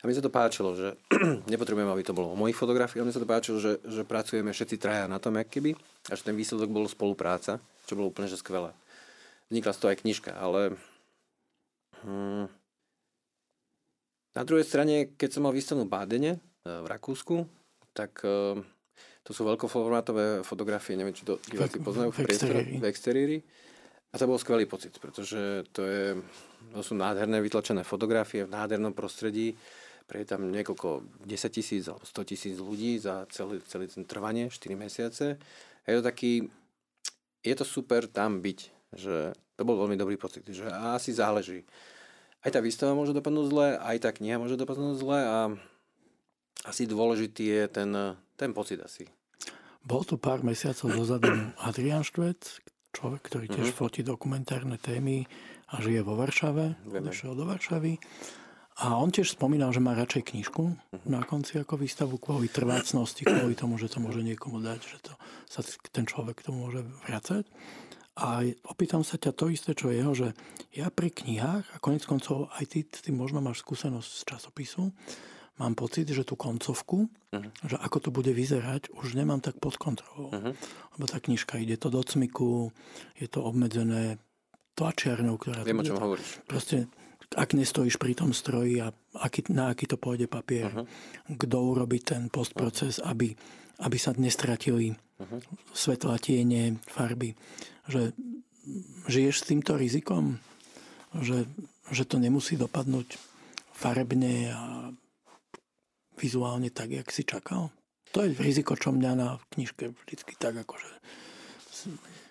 [0.00, 0.94] A mi sa to páčilo, že
[1.52, 4.52] nepotrebujem, aby to bolo o mojich fotografiách, ale mi sa to páčilo, že, že pracujeme
[4.52, 5.72] všetci traja na tom, keby,
[6.08, 8.76] a že ten výsledok bol spolupráca, čo bolo úplne že skvelé.
[9.48, 10.76] Vznikla z toho aj knižka, ale
[12.04, 12.46] hm,
[14.36, 17.48] na druhej strane, keď som mal výstavu v Bádene, e, v Rakúsku,
[17.96, 18.60] tak e,
[19.26, 23.38] to sú veľkoformátové fotografie, neviem, či to diváci poznajú v, priestore, v exteriéri.
[24.14, 26.14] A to bol skvelý pocit, pretože to, je,
[26.70, 29.58] to sú nádherné vytlačené fotografie v nádhernom prostredí.
[30.06, 34.78] Pre tam niekoľko 10 tisíc alebo 100 tisíc ľudí za celý, celý ten trvanie, 4
[34.78, 35.34] mesiace.
[35.82, 36.46] A je to taký,
[37.42, 38.58] je to super tam byť,
[38.94, 41.66] že to bol veľmi dobrý pocit, že asi záleží.
[42.46, 45.38] Aj tá výstava môže dopadnúť zle, aj tá kniha môže dopadnúť zle a
[46.62, 47.90] asi dôležitý je ten,
[48.38, 49.15] ten pocit asi.
[49.86, 51.30] Bol tu pár mesiacov dozadu
[51.62, 52.58] Adrian Štvec,
[52.90, 53.86] človek, ktorý tiež uh-huh.
[53.86, 55.30] fotí dokumentárne témy
[55.70, 57.94] a žije vo Varšave, došiel do Varšavy.
[58.82, 61.06] A on tiež spomínal, že má radšej knižku uh-huh.
[61.06, 65.14] na konci ako výstavu kvôli trvácnosti, kvôli tomu, že to môže niekomu dať, že to
[65.46, 65.62] sa
[65.94, 67.46] ten človek k tomu môže vracať.
[68.18, 70.34] A opýtam sa ťa to isté, čo jeho, že
[70.74, 74.90] ja pri knihách, a konec koncov aj ty, ty možno máš skúsenosť z časopisu,
[75.56, 77.50] mám pocit, že tú koncovku, uh-huh.
[77.64, 80.32] že ako to bude vyzerať, už nemám tak pod kontrolou.
[80.32, 80.52] Uh-huh.
[80.96, 82.72] Lebo tá knižka ide to do cmiku,
[83.16, 84.20] je to obmedzené
[84.76, 85.64] tlačiarnou, ktorá...
[85.64, 86.44] Viem, o čom hovoríš.
[86.44, 86.92] Proste,
[87.32, 90.84] ak nestojíš pri tom stroji a aký, na aký to pôjde papier, uh-huh.
[91.32, 93.16] kto urobí ten postproces, uh-huh.
[93.16, 93.32] aby,
[93.80, 95.40] aby sa nestratili uh-huh.
[95.72, 97.32] svetla, tiene, farby.
[97.88, 98.12] Že
[99.08, 100.36] žiješ s týmto rizikom,
[101.16, 101.48] že,
[101.88, 103.16] že to nemusí dopadnúť
[103.72, 104.62] farebne a
[106.16, 107.70] vizuálne tak, jak si čakal?
[108.12, 110.88] To je riziko, čo mňa na knižke vždycky tak akože...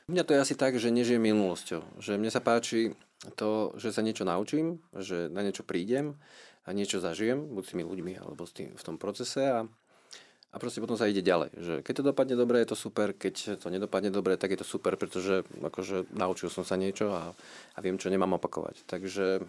[0.05, 2.01] Mňa to je asi tak, že nežijem minulosťou.
[2.01, 2.93] Že mne sa páči
[3.33, 6.17] to, že sa niečo naučím, že na niečo prídem
[6.65, 9.65] a niečo zažijem, buď s tými ľuďmi alebo s tým, v tom procese a,
[10.53, 11.57] a proste potom sa ide ďalej.
[11.57, 14.67] Že keď to dopadne dobre, je to super, keď to nedopadne dobre, tak je to
[14.67, 17.33] super, pretože akože naučil som sa niečo a,
[17.73, 18.85] a viem, čo nemám opakovať.
[18.85, 19.41] Takže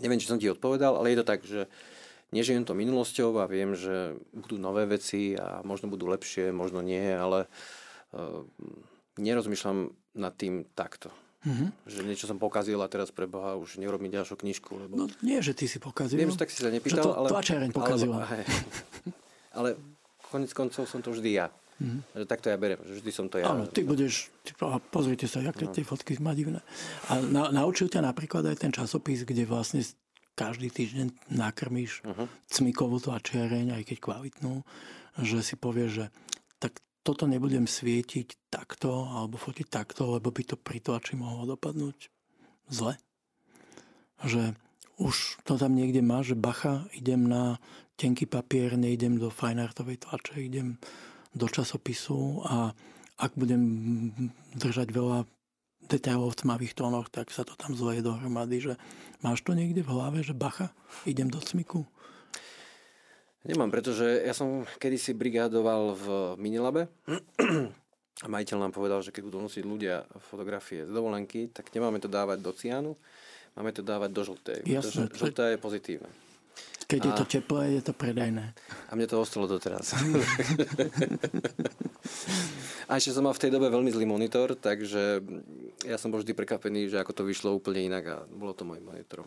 [0.00, 1.68] neviem, či som ti odpovedal, ale je to tak, že
[2.30, 7.12] nežijem to minulosťou a viem, že budú nové veci a možno budú lepšie, možno nie,
[7.12, 7.50] ale
[8.14, 8.40] uh,
[9.18, 11.10] nerozmýšľam nad tým takto.
[11.44, 11.68] Mm-hmm.
[11.84, 14.88] Že niečo som pokazil a teraz pre Boha už neurobím ďalšiu knižku.
[14.88, 14.92] Lebo...
[14.96, 16.16] No nie, že ty si pokazil.
[16.16, 17.28] Viem, že tak si sa nepýtal, že to ale...
[17.28, 18.24] tlačareň pokazila.
[18.24, 18.42] Ale,
[19.54, 19.68] ale
[20.34, 21.46] konec koncov som to vždy ja.
[21.78, 22.00] Mm-hmm.
[22.10, 23.50] Že takto ja beriem, že vždy som to ja.
[23.50, 24.50] Áno, ty budeš, ty,
[24.90, 25.74] pozrite sa, aké no.
[25.74, 26.58] tie fotky má divné.
[27.10, 29.82] A na, naučil ťa napríklad aj ten časopis, kde vlastne
[30.34, 32.26] každý týždeň nakrmíš uh-huh.
[32.50, 34.66] cmikovú tlačiareň, aj keď kvalitnú,
[35.22, 36.06] že si povieš, že
[36.58, 42.10] tak toto nebudem svietiť takto alebo fotiť takto, lebo by to pri tlači mohlo dopadnúť
[42.68, 42.98] zle.
[44.22, 44.58] Že
[44.98, 47.58] už to tam niekde má, že bacha, idem na
[47.94, 50.78] tenký papier, nejdem do fajnartovej tlače, idem
[51.34, 52.74] do časopisu a
[53.18, 53.62] ak budem
[54.58, 55.26] držať veľa
[55.88, 58.74] detailov v tmavých tónoch, tak sa to tam zleje dohromady, že
[59.20, 60.72] máš to niekde v hlave, že bacha,
[61.04, 61.84] idem do cmiku.
[63.44, 66.06] Nemám, pretože ja som kedysi brigádoval v
[66.40, 66.88] Minilabe
[68.24, 72.08] a majiteľ nám povedal, že keď budú nosiť ľudia fotografie z dovolenky, tak nemáme to
[72.08, 72.96] dávať do cianu,
[73.52, 76.08] máme to dávať do žltej, Jasne, žltá je pozitívna.
[76.88, 77.04] Keď a...
[77.04, 78.56] je to teplé, je to predajné.
[78.88, 79.92] A mne to ostalo doteraz.
[82.94, 85.18] a ešte som mal v tej dobe veľmi zlý monitor, takže
[85.82, 88.86] ja som bol vždy prekapený, že ako to vyšlo úplne inak a bolo to môjim
[88.86, 89.26] monitorom.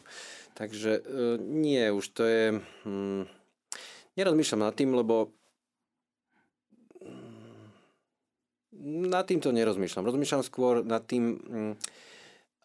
[0.55, 2.63] Takže e, nie, už to je...
[2.87, 3.27] Hm,
[4.15, 5.35] nerozmýšľam nad tým, lebo
[8.71, 10.15] mm, nad tým to nerozmýšľam.
[10.15, 11.73] Rozmýšľam skôr nad tým, mm,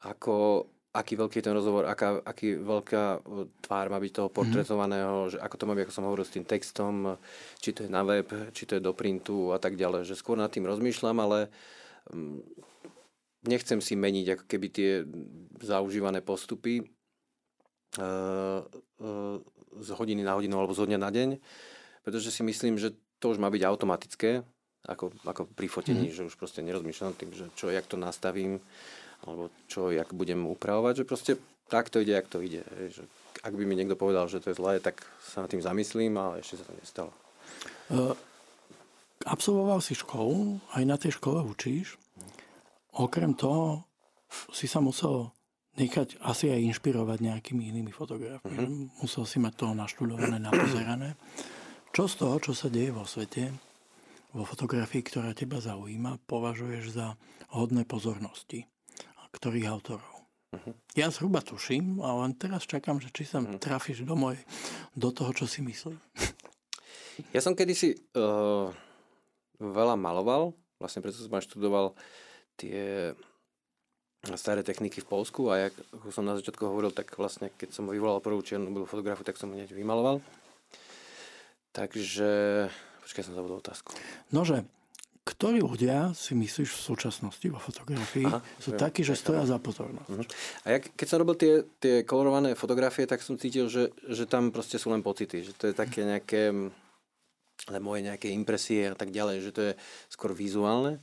[0.07, 3.19] ako, aký veľký je ten rozhovor, aká, aký veľká e,
[3.65, 4.35] tvár má byť toho mhm.
[4.37, 5.31] portretovaného, mm.
[5.33, 6.95] že ako to má byť, ako som hovoril s tým textom,
[7.59, 10.05] či to je na web, či to je do printu a tak ďalej.
[10.05, 11.49] Že skôr nad tým rozmýšľam, ale
[12.13, 12.39] mm,
[13.49, 14.91] nechcem si meniť ako keby tie
[15.65, 16.85] zaužívané postupy.
[17.93, 18.65] Uh,
[19.05, 19.37] uh,
[19.81, 21.41] z hodiny na hodinu alebo z dňa na deň,
[22.05, 24.45] pretože si myslím, že to už má byť automatické,
[24.85, 26.15] ako, ako pri fotení, mm.
[26.15, 28.59] že už proste nerozmýšľam tým, že čo, jak to nastavím,
[29.27, 31.33] alebo čo, jak budem upravovať, že proste
[31.73, 32.63] tak to ide, jak to ide.
[32.69, 33.09] Že
[33.43, 36.45] ak by mi niekto povedal, že to je zlé, tak sa nad tým zamyslím, ale
[36.45, 37.13] ešte sa to nestalo.
[37.89, 38.13] Uh,
[39.25, 41.97] absolvoval si školu, aj na tej škole učíš.
[42.93, 43.89] Okrem toho
[44.53, 45.33] si sa musel
[45.81, 48.69] nechať asi aj inšpirovať nejakými inými fotografiami.
[48.69, 49.01] Mm-hmm.
[49.01, 51.17] Musel si mať toho naštudované, napozerané.
[51.93, 53.53] Čo z toho, čo sa deje vo svete,
[54.37, 57.17] vo fotografii, ktorá teba zaujíma, považuješ za
[57.53, 58.69] hodné pozornosti?
[59.33, 60.13] Ktorých autorov?
[60.53, 60.77] Uh-huh.
[60.93, 63.57] Ja zhruba tuším, ale len teraz čakám, že či sa uh-huh.
[63.57, 64.37] trafíš do, moj,
[64.93, 65.97] do toho, čo si myslím.
[67.33, 68.69] Ja som kedysi uh,
[69.61, 71.97] veľa maloval, vlastne preto som aj študoval
[72.61, 73.13] tie
[74.39, 77.91] staré techniky v Polsku a jak, ako som na začiatku hovoril, tak vlastne keď som
[77.91, 80.23] vyvolal prvú čiernu fotografu, tak som hneď vymaloval.
[81.75, 82.31] Takže,
[83.03, 83.97] počkaj, som zabudol otázku.
[84.31, 84.63] Nože,
[85.23, 89.63] ktorí ľudia si myslíš v súčasnosti vo fotografii Aha, sú viem, takí, že stoja za
[89.63, 90.11] pozornosť?
[90.11, 90.27] Uh-huh.
[90.67, 94.51] A ja, keď som robil tie, tie kolorované fotografie, tak som cítil, že, že tam
[94.51, 96.51] proste sú len pocity, že to je také nejaké
[97.71, 99.73] ale moje nejaké impresie a tak ďalej, že to je
[100.11, 100.99] skôr vizuálne.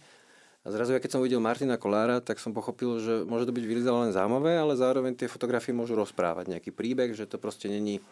[0.68, 3.64] A zrazu, ja keď som uvidel Martina Kolára, tak som pochopil, že môže to byť
[3.64, 8.04] vizuálne zaujímavé, ale zároveň tie fotografie môžu rozprávať nejaký príbeh, že to proste není,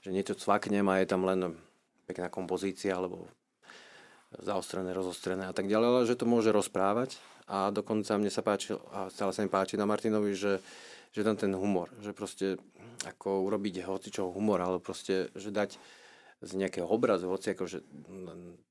[0.00, 1.52] že niečo cvaknem a je tam len
[2.08, 3.28] pekná kompozícia alebo
[4.38, 7.18] zaostrené, rozostrené a tak ďalej, ale že to môže rozprávať
[7.50, 10.62] a dokonca mne sa páči, a stále sa mi páči na Martinovi, že,
[11.10, 12.62] že tam ten humor, že proste
[13.02, 15.80] ako urobiť hocičo humor, ale proste, že dať
[16.40, 17.84] z nejakého obrazu, hoci ako, že,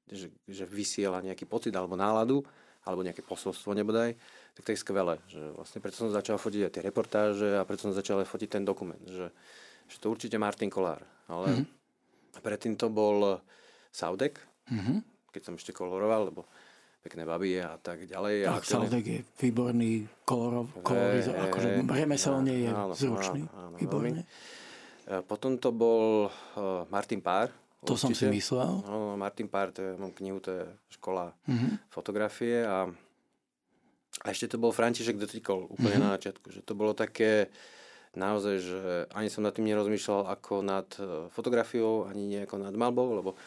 [0.10, 2.42] že, že vysiela nejaký pocit alebo náladu,
[2.88, 4.16] alebo nejaké posolstvo nebodaj,
[4.58, 5.22] tak to je skvelé.
[5.30, 8.50] Že vlastne preto som začal fotiť aj tie reportáže a preto som začal aj fotiť
[8.50, 9.02] ten dokument.
[9.06, 9.30] Že,
[9.86, 11.04] že to určite Martin Kolár.
[11.30, 12.42] Ale mm-hmm.
[12.42, 13.38] predtým to bol
[13.94, 14.42] Saudek,
[14.72, 14.98] mm-hmm.
[15.30, 16.46] Keď som ešte koloroval, lebo
[17.00, 18.44] pekné baby a tak ďalej.
[18.44, 23.42] Tak, Saudek je výborný kolorov, kolorizo, hey, akože remeselne je áno, zručný.
[23.48, 24.22] Áno, áno, výborný.
[25.26, 27.50] Potom to bol uh, Martin Pár,
[27.82, 28.04] to Určite.
[28.04, 28.84] som si myslel.
[28.84, 30.64] No, Martin Pár, to je, mám knihu, to je
[31.00, 31.88] škola mm-hmm.
[31.88, 32.92] fotografie a,
[34.20, 36.12] a ešte to bol František Dotrikol úplne mm-hmm.
[36.12, 37.48] na začiatku, že to bolo také
[38.20, 38.82] naozaj, že
[39.16, 43.40] ani som nad tým nerozmýšľal ako nad e, fotografiou, ani nie ako nad malbou, lebo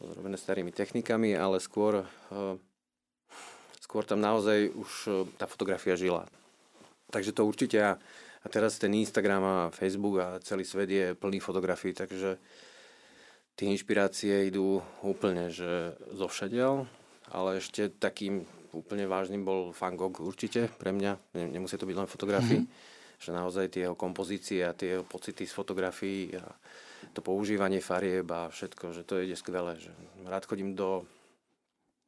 [0.00, 2.56] to zrobené starými technikami, ale skôr, uh,
[3.84, 4.90] skôr tam naozaj už
[5.36, 6.24] tá fotografia žila.
[7.12, 8.00] Takže to určite a,
[8.40, 12.40] a teraz ten Instagram a Facebook a celý svet je plný fotografií, takže
[13.60, 16.88] tie inšpirácie idú úplne, že zo všadiaľ,
[17.28, 22.08] ale ešte takým úplne vážnym bol Van Gogh určite pre mňa, nemusí to byť len
[22.08, 22.99] fotografii, mm-hmm.
[23.20, 26.44] Že naozaj tie jeho kompozície a tie jeho pocity z fotografií a
[27.12, 29.76] to používanie farieb a všetko, že to je skvelé.
[29.76, 29.92] Že
[30.24, 31.04] rád chodím do,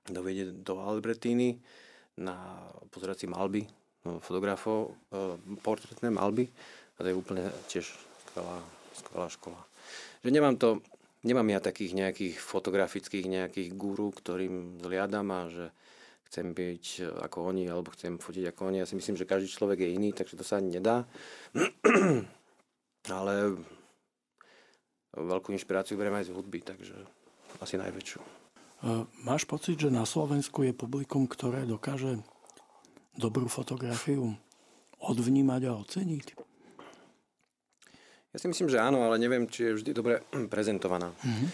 [0.08, 0.24] do,
[0.64, 1.60] do Albertiny
[2.16, 2.36] na
[2.88, 3.62] pozerať si malby
[4.04, 6.48] no, fotografov, e, portrétne malby
[6.96, 7.88] a to je úplne tiež
[8.28, 8.56] skvelá,
[8.96, 9.60] skvelá škola.
[10.24, 10.80] Že nemám to,
[11.24, 15.66] nemám ja takých nejakých fotografických nejakých guru, ktorým zliadam a že
[16.32, 16.84] chcem byť
[17.28, 18.80] ako oni, alebo chcem fotiť ako oni.
[18.80, 21.04] Ja si myslím, že každý človek je iný, takže to sa ani nedá.
[23.12, 23.60] Ale
[25.12, 26.96] veľkú inšpiráciu beriem aj z hudby, takže
[27.60, 28.20] asi najväčšiu.
[28.24, 28.26] E,
[29.28, 32.24] máš pocit, že na Slovensku je publikum, ktoré dokáže
[33.12, 34.32] dobrú fotografiu
[35.04, 36.26] odvnímať a oceniť?
[38.32, 41.12] Ja si myslím, že áno, ale neviem, či je vždy dobre prezentovaná.
[41.12, 41.48] Mm-hmm.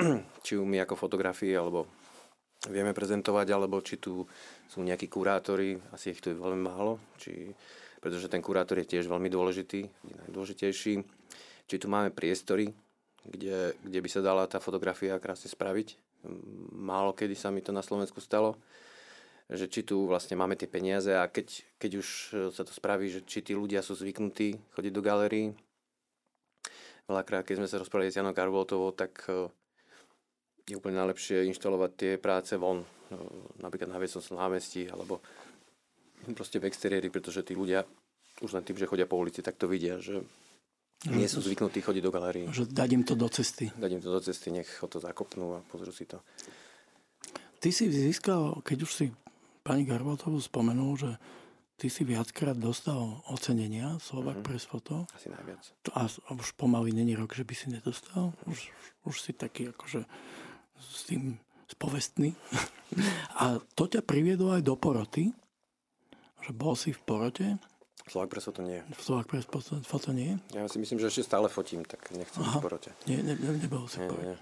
[0.48, 2.03] či my ako fotografii, alebo
[2.70, 4.24] vieme prezentovať, alebo či tu
[4.68, 7.52] sú nejakí kurátori, asi ich tu je veľmi málo, či,
[8.00, 9.84] pretože ten kurátor je tiež veľmi dôležitý,
[10.28, 10.94] najdôležitejší.
[11.64, 12.72] Či tu máme priestory,
[13.24, 15.96] kde, kde by sa dala tá fotografia krásne spraviť.
[16.72, 18.56] Málo kedy sa mi to na Slovensku stalo,
[19.48, 22.08] že či tu vlastne máme tie peniaze a keď, keď už
[22.52, 25.52] sa to spraví, že či tí ľudia sú zvyknutí chodiť do galérií.
[27.04, 29.28] Veľakrát, keď sme sa rozprávali s Janou Karvoltovou, tak
[30.64, 32.86] je úplne najlepšie inštalovať tie práce von, e,
[33.60, 35.20] napríklad na Viesonskom námestí, alebo
[36.32, 37.84] proste v exteriéri, pretože tí ľudia
[38.40, 40.24] už len tým, že chodia po ulici, tak to vidia, že
[41.12, 42.48] nie sú zvyknutí chodiť do galérii.
[42.48, 43.68] Že dať im to do cesty.
[43.76, 46.24] Dať im to do cesty, nech ho to zakopnú a pozrú si to.
[47.60, 49.04] Ty si získal, keď už si
[49.60, 51.10] pani Garbatovú spomenul, že
[51.76, 54.48] ty si viackrát dostal ocenenia Slovak mm-hmm.
[54.48, 55.04] Press Photo.
[55.12, 55.60] Asi najviac.
[55.92, 58.32] A, a už pomaly není rok, že by si nedostal.
[58.48, 58.72] Už,
[59.04, 60.08] už si taký akože
[60.78, 61.38] s tým
[61.70, 62.34] spovestný.
[63.42, 65.32] a to ťa priviedlo aj do poroty,
[66.44, 67.46] že bol si v porote
[68.04, 68.84] Slovak Press to nie.
[69.00, 70.36] Slovak Press foto nie?
[70.52, 72.60] Ja si myslím, že ešte stále fotím, tak nechcem Aha.
[72.60, 72.90] v porote.
[73.08, 74.36] Nie, ne, ne, nebol si nie, nie.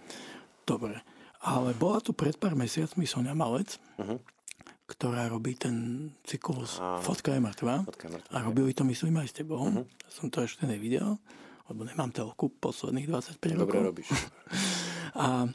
[0.67, 0.99] Dobre.
[1.47, 4.19] Ale bola tu pred pár mesiacmi Sonia Malec, uh-huh.
[4.91, 7.03] ktorá robí ten cyklus Áno.
[7.07, 7.87] Fotka je mŕtva.
[7.87, 8.31] Fotka je mŕtva.
[8.35, 9.63] A robili to, myslím, aj s tebou.
[9.63, 9.87] Uh-huh.
[10.11, 11.19] Som to ešte nevidel,
[11.71, 13.79] lebo nemám telku posledných 25 Dobre rokov.
[13.79, 14.09] Dobre robíš.
[15.23, 15.47] A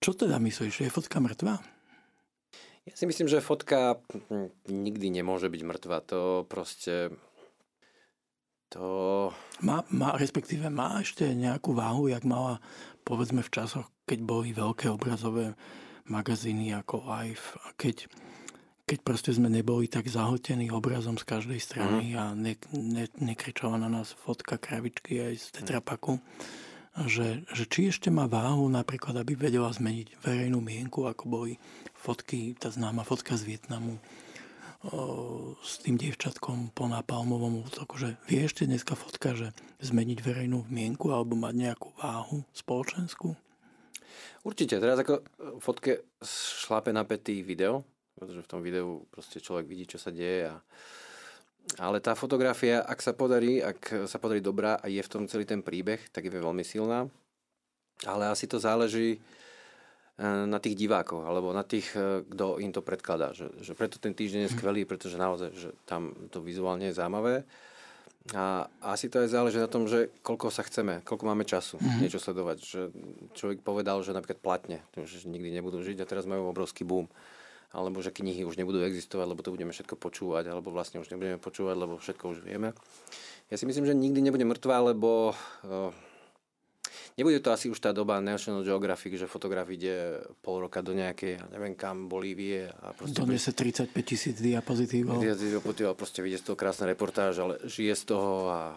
[0.00, 1.60] čo teda myslíš, že je fotka mŕtva?
[2.88, 4.00] Ja si myslím, že fotka
[4.32, 6.00] hm, nikdy nemôže byť mŕtva.
[6.10, 7.12] To proste...
[8.70, 9.28] To...
[9.66, 12.62] Má, má, respektíve má ešte nejakú váhu, jak mala
[13.02, 15.58] povedzme v časoch, keď boli veľké obrazové
[16.06, 18.06] magazíny ako Life a keď,
[18.86, 22.18] keď proste sme neboli tak zahotení obrazom z každej strany mm.
[22.18, 26.22] a ne, ne, nekričala na nás fotka kravičky aj z tetrapaku.
[26.90, 31.54] Že, že či ešte má váhu napríklad, aby vedela zmeniť verejnú mienku, ako boli
[31.94, 34.02] fotky, tá známa fotka z Vietnamu
[34.90, 40.66] o, s tým dievčatkom po nápalmovom útoku, že vie ešte dneska fotka, že zmeniť verejnú
[40.66, 43.38] mienku alebo mať nejakú váhu spoločenskú?
[44.42, 45.22] Určite, teraz ako
[45.60, 47.84] fotke šlápe napätý video,
[48.16, 50.58] pretože v tom videu proste človek vidí, čo sa deje a
[51.78, 55.46] ale tá fotografia, ak sa podarí, ak sa podarí dobrá a je v tom celý
[55.46, 57.06] ten príbeh, tak je veľmi silná.
[58.04, 59.20] Ale asi to záleží
[60.20, 63.32] na tých divákoch alebo na tých, e, kto im to predkladá.
[63.32, 64.56] Že, že preto ten týždeň je mhm.
[64.56, 67.48] skvelý, pretože naozaj, že tam to vizuálne je zaujímavé.
[68.36, 72.00] A asi to aj záleží na tom, že koľko sa chceme, koľko máme času mm-hmm.
[72.04, 72.58] niečo sledovať.
[72.60, 72.80] Že
[73.32, 77.08] človek povedal, že napríklad platne, že nikdy nebudú žiť a teraz majú obrovský boom.
[77.70, 81.38] Alebo že knihy už nebudú existovať, lebo to budeme všetko počúvať, alebo vlastne už nebudeme
[81.38, 82.74] počúvať, lebo všetko už vieme.
[83.50, 85.34] Ja si myslím, že nikdy nebude mŕtva, lebo
[85.66, 85.94] uh,
[87.18, 91.36] Nebude to asi už tá doba National Geographic, že fotograf ide pol roka do nejakej,
[91.36, 92.70] ja neviem kam, Bolívie.
[92.80, 95.20] A Donese 35 tisíc diapozitívov.
[95.20, 98.72] Diapozitívov, proste vidie z toho krásna reportáž, ale žije z toho a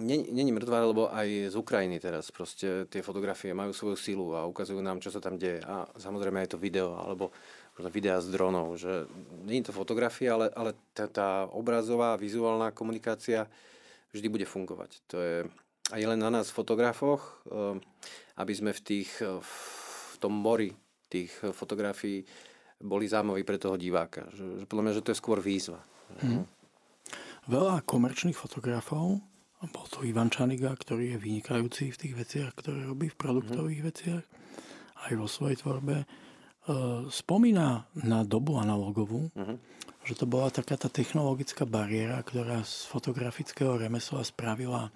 [0.00, 4.80] Není mŕtva, lebo aj z Ukrajiny teraz proste tie fotografie majú svoju silu a ukazujú
[4.80, 5.60] nám, čo sa tam deje.
[5.68, 7.28] A samozrejme aj to video, alebo
[7.92, 9.04] videa z dronov, že
[9.44, 13.44] nie je to fotografia, ale, ale tá, tá obrazová, vizuálna komunikácia
[14.16, 14.90] vždy bude fungovať.
[15.12, 15.36] To je,
[15.92, 17.76] a je len na nás fotografoch, eh,
[18.40, 20.72] aby sme v, tých, eh, v tom mori
[21.12, 22.24] tých fotografií
[22.80, 24.24] boli zaujímaví pre toho diváka.
[24.32, 25.84] Že, že podľa mňa, že to je skôr výzva.
[26.24, 26.48] Hmm.
[27.44, 29.20] Veľa komerčných fotografov,
[29.70, 33.88] bol to Ivan Čaniga, ktorý je vynikajúci v tých veciach, ktoré robí v produktových hmm.
[33.92, 34.24] veciach,
[35.02, 36.06] aj vo svojej tvorbe,
[37.10, 39.58] spomína na dobu analogovú, uh-huh.
[40.06, 44.94] že to bola taká tá technologická bariéra, ktorá z fotografického remesla spravila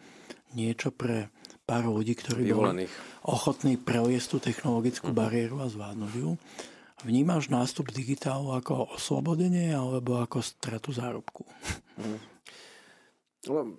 [0.54, 1.26] niečo pre
[1.66, 2.86] pár ľudí, ktorí boli
[3.26, 5.22] ochotní preliesť tú technologickú uh-huh.
[5.26, 6.38] bariéru a zvládnuť ju.
[7.02, 11.42] Vnímaš nástup digitálu ako oslobodenie alebo ako stratu zárobku?
[11.98, 13.74] Uh-huh.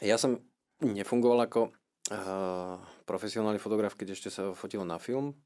[0.00, 0.40] Ja som
[0.80, 5.36] nefungoval ako uh, profesionálny fotograf, keď ešte sa fotilo na film,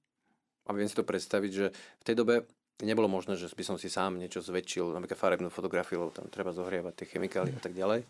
[0.66, 2.46] a viem si to predstaviť, že v tej dobe
[2.82, 6.92] nebolo možné, že by som si sám niečo zväčšil, napríklad farebnú fotografiu, tam treba zohrievať
[6.92, 8.04] tie chemikály a tak ďalej.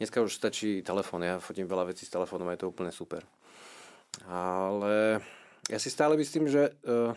[0.00, 3.22] Dneska už stačí telefón, ja fotím veľa vecí s telefónom a je to úplne super.
[4.26, 5.20] Ale
[5.70, 7.14] ja si stále myslím, že, uh,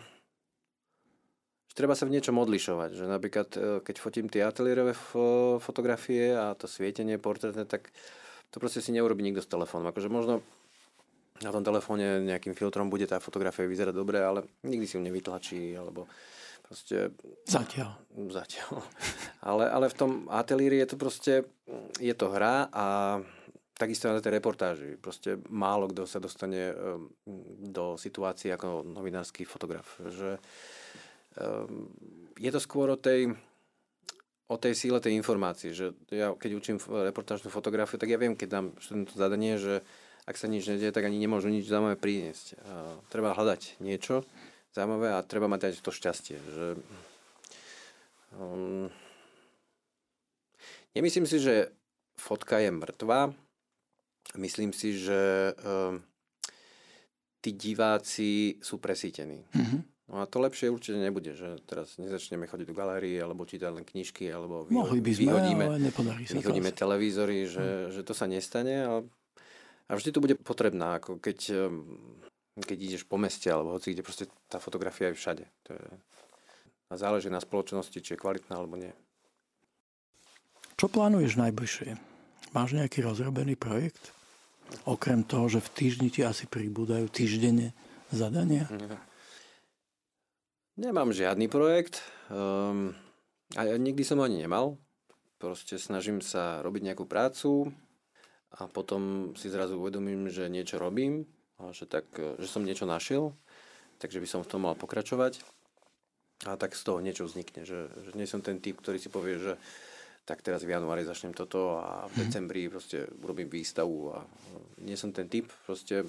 [1.66, 2.90] že treba sa v niečom odlišovať.
[2.94, 4.94] Že napríklad, uh, keď fotím tie ateliérové
[5.58, 7.90] fotografie a to svietenie portrétne, tak
[8.50, 9.90] to proste si neurobi nikto s telefónom.
[9.90, 10.44] Akože možno
[11.44, 15.76] na tom telefóne nejakým filtrom bude tá fotografia vyzerať dobre, ale nikdy si ju nevytlačí,
[15.76, 16.08] alebo
[16.64, 17.12] proste...
[17.44, 17.92] Zatiaľ.
[18.32, 18.80] Zatiaľ.
[19.46, 21.34] Ale, ale v tom ateliéri je to proste,
[22.02, 22.86] je to hra a
[23.78, 24.98] takisto na tej reportáži.
[24.98, 27.06] Proste málo kto sa dostane um,
[27.70, 29.86] do situácie ako novinársky fotograf.
[30.02, 30.42] Že,
[31.38, 31.86] um,
[32.40, 33.38] je to skôr o tej,
[34.46, 35.74] o tej síle tej informácie.
[35.74, 39.82] Že ja keď učím reportážnu fotografiu, tak ja viem, keď dám študentu zadanie, že
[40.26, 42.58] ak sa nič nedieje, tak ani nemôžu nič zaujímavé priniesť.
[42.66, 44.26] A treba hľadať niečo
[44.74, 46.36] zaujímavé a treba mať aj to šťastie.
[46.36, 46.66] Že,
[48.36, 48.90] um,
[50.98, 51.70] nemyslím si, že
[52.18, 53.32] fotka je mŕtva.
[54.36, 56.02] Myslím si, že um,
[57.38, 59.46] tí diváci sú presítení.
[59.54, 59.95] Mm-hmm.
[60.06, 63.82] No a to lepšie určite nebude, že teraz nezačneme chodiť do galérie, alebo čítať len
[63.82, 65.78] knižky, alebo Mohli by sme, vyhodíme, ale
[66.30, 67.86] vyhodíme televízory, že, mm.
[67.90, 68.98] že to sa nestane, ale
[69.86, 71.70] a vždy to bude potrebná, ako keď,
[72.58, 75.44] keď ideš po meste alebo hoci kde, proste tá fotografia je všade.
[75.66, 75.82] To je,
[76.86, 78.94] a záleží na spoločnosti, či je kvalitná alebo nie.
[80.78, 81.98] Čo plánuješ najbližšie?
[82.54, 84.14] Máš nejaký rozrobený projekt?
[84.86, 87.74] Okrem toho, že v týždni ti asi pribúdajú týždenne
[88.10, 88.66] zadania?
[90.76, 92.04] Nemám žiadny projekt.
[92.28, 92.92] Um,
[93.56, 94.76] a nikdy som ani nemal.
[95.40, 97.72] Proste snažím sa robiť nejakú prácu,
[98.56, 101.28] a potom si zrazu uvedomím, že niečo robím,
[101.72, 103.36] že, tak, že som niečo našiel,
[104.00, 105.44] takže by som v tom mal pokračovať
[106.48, 109.40] a tak z toho niečo vznikne, že, že nie som ten typ, ktorý si povie,
[109.40, 109.52] že
[110.26, 112.20] tak teraz v januári začnem toto a v mhm.
[112.26, 114.24] decembri proste urobím výstavu a
[114.80, 116.04] nie som ten typ, proste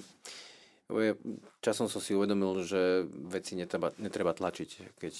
[1.60, 5.14] časom som si uvedomil, že veci netreba, netreba tlačiť, keď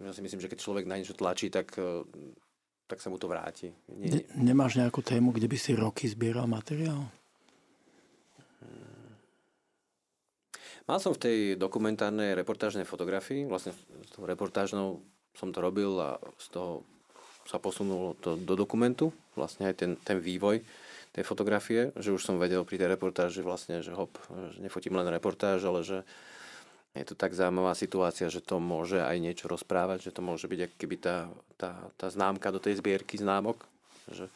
[0.00, 1.76] ja si myslím, že keď človek na niečo tlačí, tak
[2.84, 3.72] tak sa mu to vráti.
[3.96, 4.52] Nie, nie.
[4.52, 7.08] Nemáš nejakú tému, kde by si roky zbieral materiál?
[10.84, 15.00] Mal som v tej dokumentárnej reportážnej fotografii, vlastne s tou reportážnou
[15.32, 16.84] som to robil a z toho
[17.48, 20.60] sa posunulo to do dokumentu, vlastne aj ten, ten vývoj
[21.14, 24.18] tej fotografie, že už som vedel pri tej reportáži vlastne, že hop,
[24.50, 26.02] že nefotím len reportáž, ale že
[26.94, 30.74] je to tak zaujímavá situácia, že to môže aj niečo rozprávať, že to môže byť
[30.74, 33.62] keby tá, tá, tá známka do tej zbierky známok.
[34.10, 34.26] Že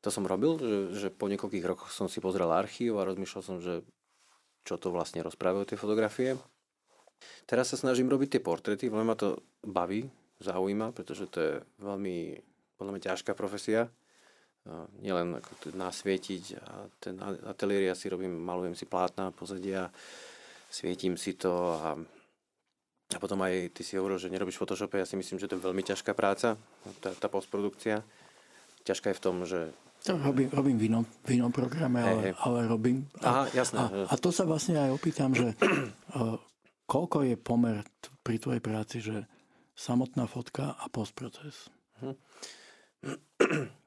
[0.00, 3.56] to som robil, že, že po niekoľkých rokoch som si pozrel archív a rozmýšľal som,
[3.60, 3.84] že
[4.64, 6.36] čo to vlastne rozprávajú tie fotografie.
[7.44, 10.08] Teraz sa snažím robiť tie portréty, veľmi ma to baví,
[10.40, 12.40] zaujíma, pretože to je veľmi
[12.80, 13.92] podľa mňa ťažká profesia.
[15.00, 17.16] Nielen ako nasvietiť a ten
[17.48, 19.88] ateliér ja si robím, malujem si plátna, pozadia,
[20.68, 21.96] svietim si to a,
[23.10, 25.64] a potom aj ty si hovoril, že nerobíš Photoshope, ja si myslím, že to je
[25.64, 26.60] veľmi ťažká práca,
[27.00, 28.04] tá, tá postprodukcia.
[28.84, 32.32] Ťažká je v tom, že to robím, robím v inom, v inom programe, ale, hey,
[32.32, 32.40] hey.
[32.40, 33.04] ale robím.
[33.20, 33.80] A, Aha, jasné.
[33.84, 35.52] A, a to sa vlastne aj opýtam, že
[36.16, 36.40] uh,
[36.92, 39.28] koľko je pomer t- pri tvojej práci, že
[39.76, 41.68] samotná fotka a postproces?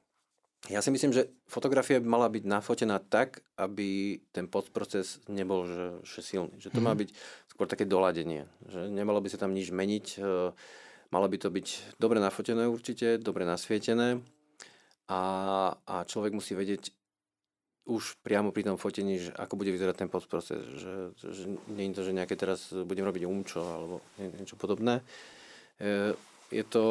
[0.72, 6.00] Ja si myslím, že fotografia by mala byť nafotená tak, aby ten podproces nebol že,
[6.08, 6.56] že silný.
[6.56, 6.86] Že to mm.
[6.88, 7.00] má mhm.
[7.04, 7.08] byť
[7.52, 8.48] skôr také doladenie.
[8.72, 10.06] Že nemalo by sa tam nič meniť.
[10.16, 10.20] E,
[11.12, 14.24] malo by to byť dobre nafotené určite, dobre nasvietené
[15.06, 15.22] a,
[15.84, 16.90] a človek musí vedieť
[17.84, 20.64] už priamo pri tom fotení, že ako bude vyzerať ten postproces.
[20.64, 25.04] Že, že nie je to, že nejaké teraz budem robiť umčo alebo niečo podobné.
[25.76, 26.16] E,
[26.48, 26.84] je to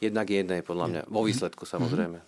[0.00, 1.02] jednak jednej, podľa mňa.
[1.12, 2.18] Vo výsledku samozrejme.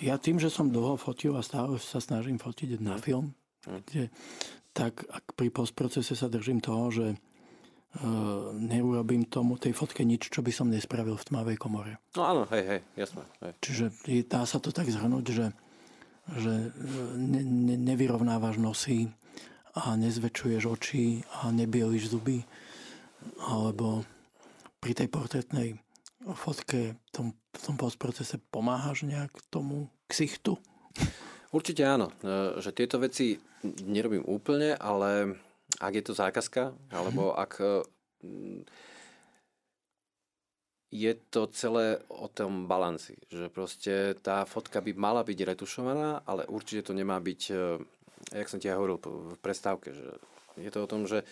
[0.00, 4.08] Ja tým, že som dlho fotil a stále sa snažím fotiť na film, kde,
[4.72, 7.16] tak ak pri postprocese sa držím toho, že e,
[8.56, 12.00] neurobím tomu tej fotke nič, čo by som nespravil v tmavej komore.
[12.16, 13.24] No áno, hej, hej, jasné.
[13.44, 13.52] Hej.
[13.60, 13.84] Čiže
[14.24, 15.46] dá sa to tak zhrnúť, že,
[16.40, 16.72] že
[17.20, 19.12] ne, ne, nevyrovnávaš nosy
[19.76, 22.48] a nezväčšuješ oči a nebieliš zuby.
[23.44, 24.08] Alebo
[24.80, 25.76] pri tej portrétnej
[26.34, 30.58] fotke v tom, v tom postprocese pomáhaš nejak tomu ksichtu?
[31.54, 33.38] Určite áno, e, že tieto veci
[33.86, 35.38] nerobím úplne, ale
[35.78, 37.36] ak je to zákazka, alebo mm.
[37.36, 37.66] ak e,
[40.90, 46.46] je to celé o tom balanci, že proste tá fotka by mala byť retušovaná, ale
[46.46, 47.54] určite to nemá byť, e,
[48.42, 50.06] jak som ti aj hovoril v prestávke, že
[50.56, 51.22] je to o tom, že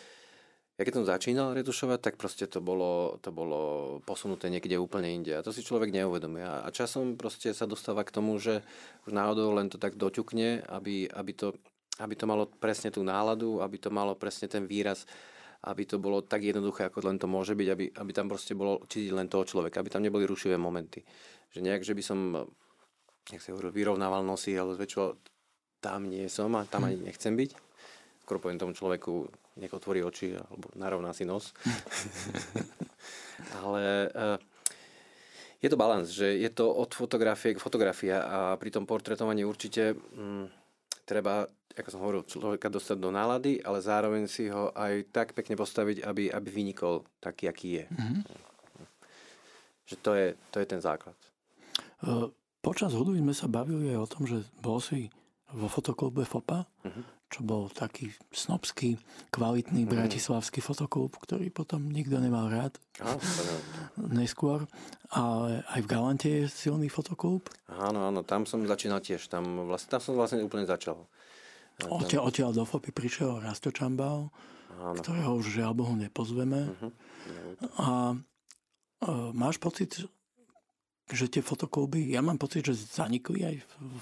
[0.74, 5.30] ja keď som začínal retušovať, tak proste to bolo, to bolo posunuté niekde úplne inde.
[5.30, 6.42] A to si človek neuvedomuje.
[6.42, 8.66] A časom proste sa dostáva k tomu, že
[9.06, 11.54] už náhodou len to tak doťukne, aby, aby, to,
[12.02, 15.06] aby to malo presne tú náladu, aby to malo presne ten výraz,
[15.62, 18.82] aby to bolo tak jednoduché, ako len to môže byť, aby, aby tam proste bolo
[18.82, 21.06] cítiť len toho človeka, aby tam neboli rušivé momenty.
[21.54, 22.18] Že nejak, že by som,
[23.30, 25.22] jak sa hovoril, vyrovnával nosy, ale zväčšoval,
[25.78, 27.50] tam nie som a tam ani nechcem byť.
[28.26, 31.54] Skoro poviem tomu človeku, nech otvorí oči alebo narovná si nos.
[33.62, 34.38] Ale uh,
[35.62, 39.94] je to balans, že je to od fotografie k fotografii a pri tom portretovaní určite
[39.94, 40.50] um,
[41.06, 45.54] treba, ako som hovoril, človeka dostať do nálady, ale zároveň si ho aj tak pekne
[45.54, 47.84] postaviť, aby, aby vynikol taký, aký je.
[47.88, 48.20] Mm-hmm.
[49.84, 51.16] Že to je, to je ten základ.
[52.04, 52.28] Uh,
[52.58, 55.08] počas hudby sme sa bavili aj o tom, že bol si
[55.54, 56.66] vo fotoklube FOPA.
[56.82, 58.94] Uh-huh čo bol taký snobský,
[59.34, 59.90] kvalitný mm.
[59.90, 62.78] bratislavský fotoklub, ktorý potom nikto nemal rád.
[63.02, 63.18] Ah,
[63.98, 64.70] Neskôr.
[65.10, 67.50] Ale aj v Galante je silný fotoklub.
[67.66, 69.26] Áno, áno, tam som začínal tiež.
[69.26, 71.10] Tam, vlastne, tam som vlastne úplne začal.
[71.90, 74.30] Odtiaľ, odtiaľ do Fopy prišiel Rasto Čambal,
[74.78, 74.94] áno.
[75.02, 76.70] ktorého už žiaľ Bohu nepozveme.
[76.70, 76.90] Uh-huh.
[77.82, 77.90] A, a
[79.34, 80.06] máš pocit,
[81.12, 83.54] že tie fotokluby, ja mám pocit, že zanikli aj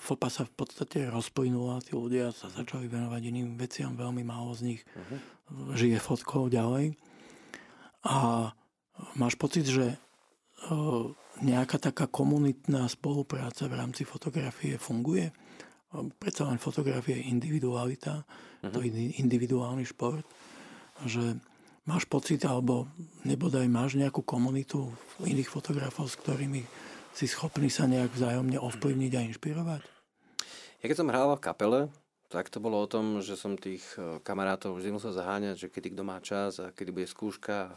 [0.06, 4.74] FOPA sa v podstate rozplynula, tí ľudia sa začali venovať iným veciam, veľmi málo z
[4.74, 5.74] nich uh-huh.
[5.74, 6.94] žije fotkou ďalej.
[8.06, 8.50] A
[9.18, 9.98] máš pocit, že
[11.42, 15.34] nejaká taká komunitná spolupráca v rámci fotografie funguje?
[16.22, 18.70] Predsa len fotografia je individualita, uh-huh.
[18.70, 20.22] to je individuálny šport,
[21.02, 21.34] že
[21.82, 22.86] máš pocit, alebo
[23.26, 26.62] nebodaj máš nejakú komunitu iných fotografov, s ktorými
[27.12, 29.82] si schopný sa nejak vzájomne ovplyvniť a inšpirovať?
[30.82, 31.80] Ja keď som hrával v kapele,
[32.32, 35.92] tak to bolo o tom, že som tých e, kamarátov vždy musel zaháňať, že kedy
[35.92, 37.76] kto má čas a kedy bude skúška.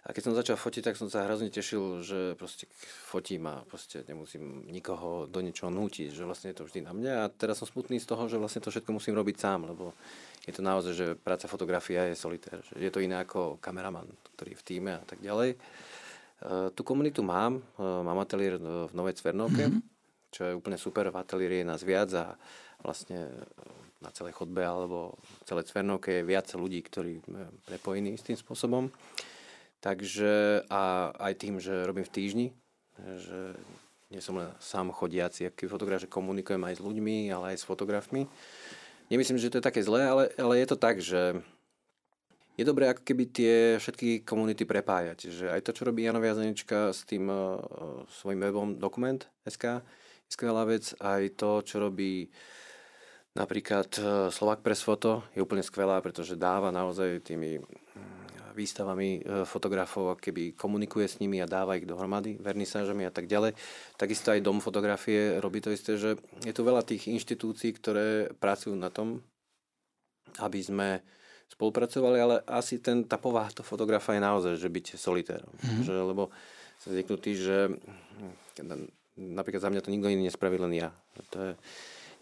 [0.00, 2.64] A keď som začal fotiť, tak som sa hrozne tešil, že proste
[3.04, 7.12] fotím a proste nemusím nikoho do niečoho nútiť, že vlastne je to vždy na mňa.
[7.20, 9.92] A teraz som smutný z toho, že vlastne to všetko musím robiť sám, lebo
[10.48, 12.64] je to naozaj, že práca fotografia je solitér.
[12.64, 15.60] Že je to iné ako kameraman, ktorý je v týme a tak ďalej.
[16.40, 18.56] Eh, tú komunitu mám, eh, mám ateliér
[18.88, 19.82] v Novej Cvernovke, mm-hmm.
[20.32, 22.32] čo je úplne super, v ateliéri je nás viac a
[22.80, 23.44] vlastne eh,
[24.00, 27.20] na celej chodbe alebo celej Cvernovke je viac ľudí, ktorí
[27.68, 28.88] prepojení s tým spôsobom.
[29.84, 32.46] Takže a aj tým, že robím v týždni,
[33.00, 33.56] že
[34.08, 37.68] nie som len sám chodiaci aký fotograf, že komunikujem aj s ľuďmi, ale aj s
[37.68, 38.28] fotografmi.
[39.12, 41.40] Nemyslím, že to je také zlé, ale, ale je to tak, že
[42.60, 45.32] je dobré ako keby tie všetky komunity prepájať.
[45.32, 47.56] Že aj to, čo robí Jana Viazanička s tým uh,
[48.20, 50.92] svojím webom Dokument.sk je skvelá vec.
[51.00, 52.28] Aj to, čo robí
[53.32, 60.20] napríklad uh, Slovak Press Foto je úplne skvelá, pretože dáva naozaj tými mm, výstavami fotografov,
[60.20, 63.56] keby komunikuje s nimi a dáva ich dohromady, vernisážami a tak ďalej.
[63.96, 68.76] Takisto aj Dom fotografie robí to isté, že je tu veľa tých inštitúcií, ktoré pracujú
[68.76, 69.24] na tom,
[70.42, 71.00] aby sme
[71.50, 75.50] spolupracovali, ale asi ten, tá povaha toho fotografa je naozaj, že byť solitérom.
[75.50, 75.82] Mm-hmm.
[75.82, 76.30] Že, lebo
[76.78, 77.56] som zvyknutý, že
[79.18, 80.94] napríklad za mňa to nikto iný nespraví, len ja.
[81.34, 81.52] To je,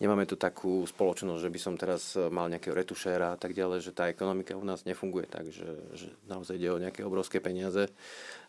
[0.03, 3.93] nemáme tu takú spoločnosť, že by som teraz mal nejakého retušéra a tak ďalej, že
[3.95, 7.87] tá ekonomika u nás nefunguje tak, že, že naozaj ide o nejaké obrovské peniaze,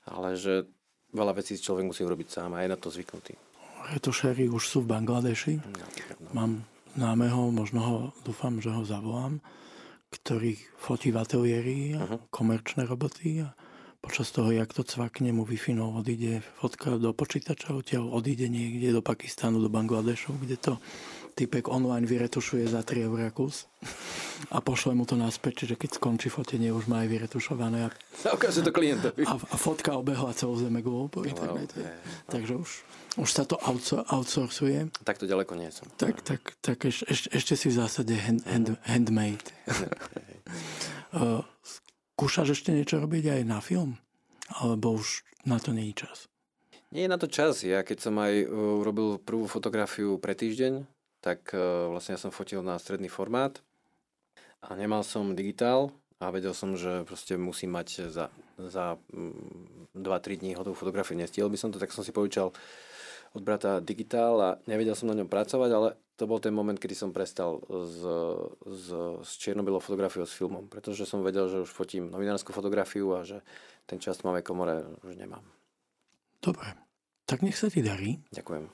[0.08, 0.66] ale že
[1.14, 3.36] veľa vecí človek musí urobiť sám a je na to zvyknutý.
[3.90, 5.54] Retušéry už sú v Bangladeši.
[5.60, 6.30] No, no.
[6.34, 6.52] Mám
[6.94, 9.42] známeho, možno ho, dúfam, že ho zavolám
[10.10, 12.20] ktorý fotí v ateliéri a uh-huh.
[12.34, 13.54] komerčné roboty a
[14.00, 19.04] počas toho, jak to cvakne, mu wi odíde fotka do počítača, odtiaľ odíde niekde do
[19.04, 20.74] Pakistánu, do Bangladešu, kde to
[21.40, 23.72] typek online vyretušuje za 3 eur kus
[24.52, 27.88] a pošle mu to naspäť, čiže keď skončí fotenie, už má aj vyretušované.
[27.88, 27.90] A,
[28.36, 29.24] ukáže to klientovi.
[29.24, 31.80] A, a fotka obehla celú zeme po internete.
[31.80, 32.28] Wow, okay.
[32.28, 32.70] Takže už,
[33.24, 33.56] už sa to
[34.12, 34.92] outsourcuje.
[35.08, 35.88] Tak to ďaleko nie som.
[35.96, 39.48] Tak, tak, tak eš, eš, ešte si v zásade hand, hand, handmade.
[41.16, 41.40] uh,
[42.20, 43.96] skúšaš ešte niečo robiť aj na film?
[44.60, 46.28] Alebo už na to nie je čas?
[46.92, 47.64] Nie je na to čas.
[47.64, 50.84] Ja keď som aj uh, urobil prvú fotografiu pre týždeň,
[51.24, 51.60] tak e,
[51.92, 53.60] vlastne ja som fotil na stredný formát
[54.64, 60.40] a nemal som digitál a vedel som, že proste musím mať za, za 2-3 mm,
[60.40, 61.20] dní hotovú fotografiu.
[61.20, 62.56] Nestihol by som to, tak som si požičal
[63.36, 66.92] od brata digitál a nevedel som na ňom pracovať, ale to bol ten moment, kedy
[66.92, 68.04] som prestal s,
[68.68, 68.86] s,
[69.24, 73.40] s čierno fotografiou s filmom, pretože som vedel, že už fotím novinárskú fotografiu a že
[73.88, 75.48] ten čas v komore už nemám.
[76.44, 76.76] Dobre,
[77.24, 78.20] tak nech sa ti darí.
[78.36, 78.68] Ďakujem.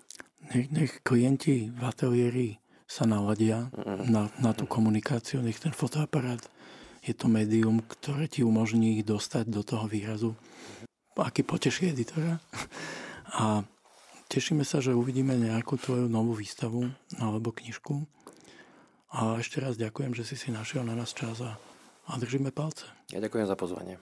[0.57, 2.49] Nech, nech klienti v ateliéri
[2.89, 4.09] sa naladia mm-hmm.
[4.09, 6.41] na, na tú komunikáciu, nech ten fotoaparát
[7.05, 10.33] je to médium, ktoré ti umožní ich dostať do toho výrazu,
[11.13, 12.41] aký poteší editora.
[13.41, 13.61] A
[14.25, 16.89] Tešíme sa, že uvidíme nejakú tvoju novú výstavu
[17.21, 18.05] alebo knižku.
[19.15, 21.55] A ešte raz ďakujem, že si si našiel na nás čas a,
[22.09, 22.89] a držíme palce.
[23.13, 23.95] Ja ďakujem za pozvanie.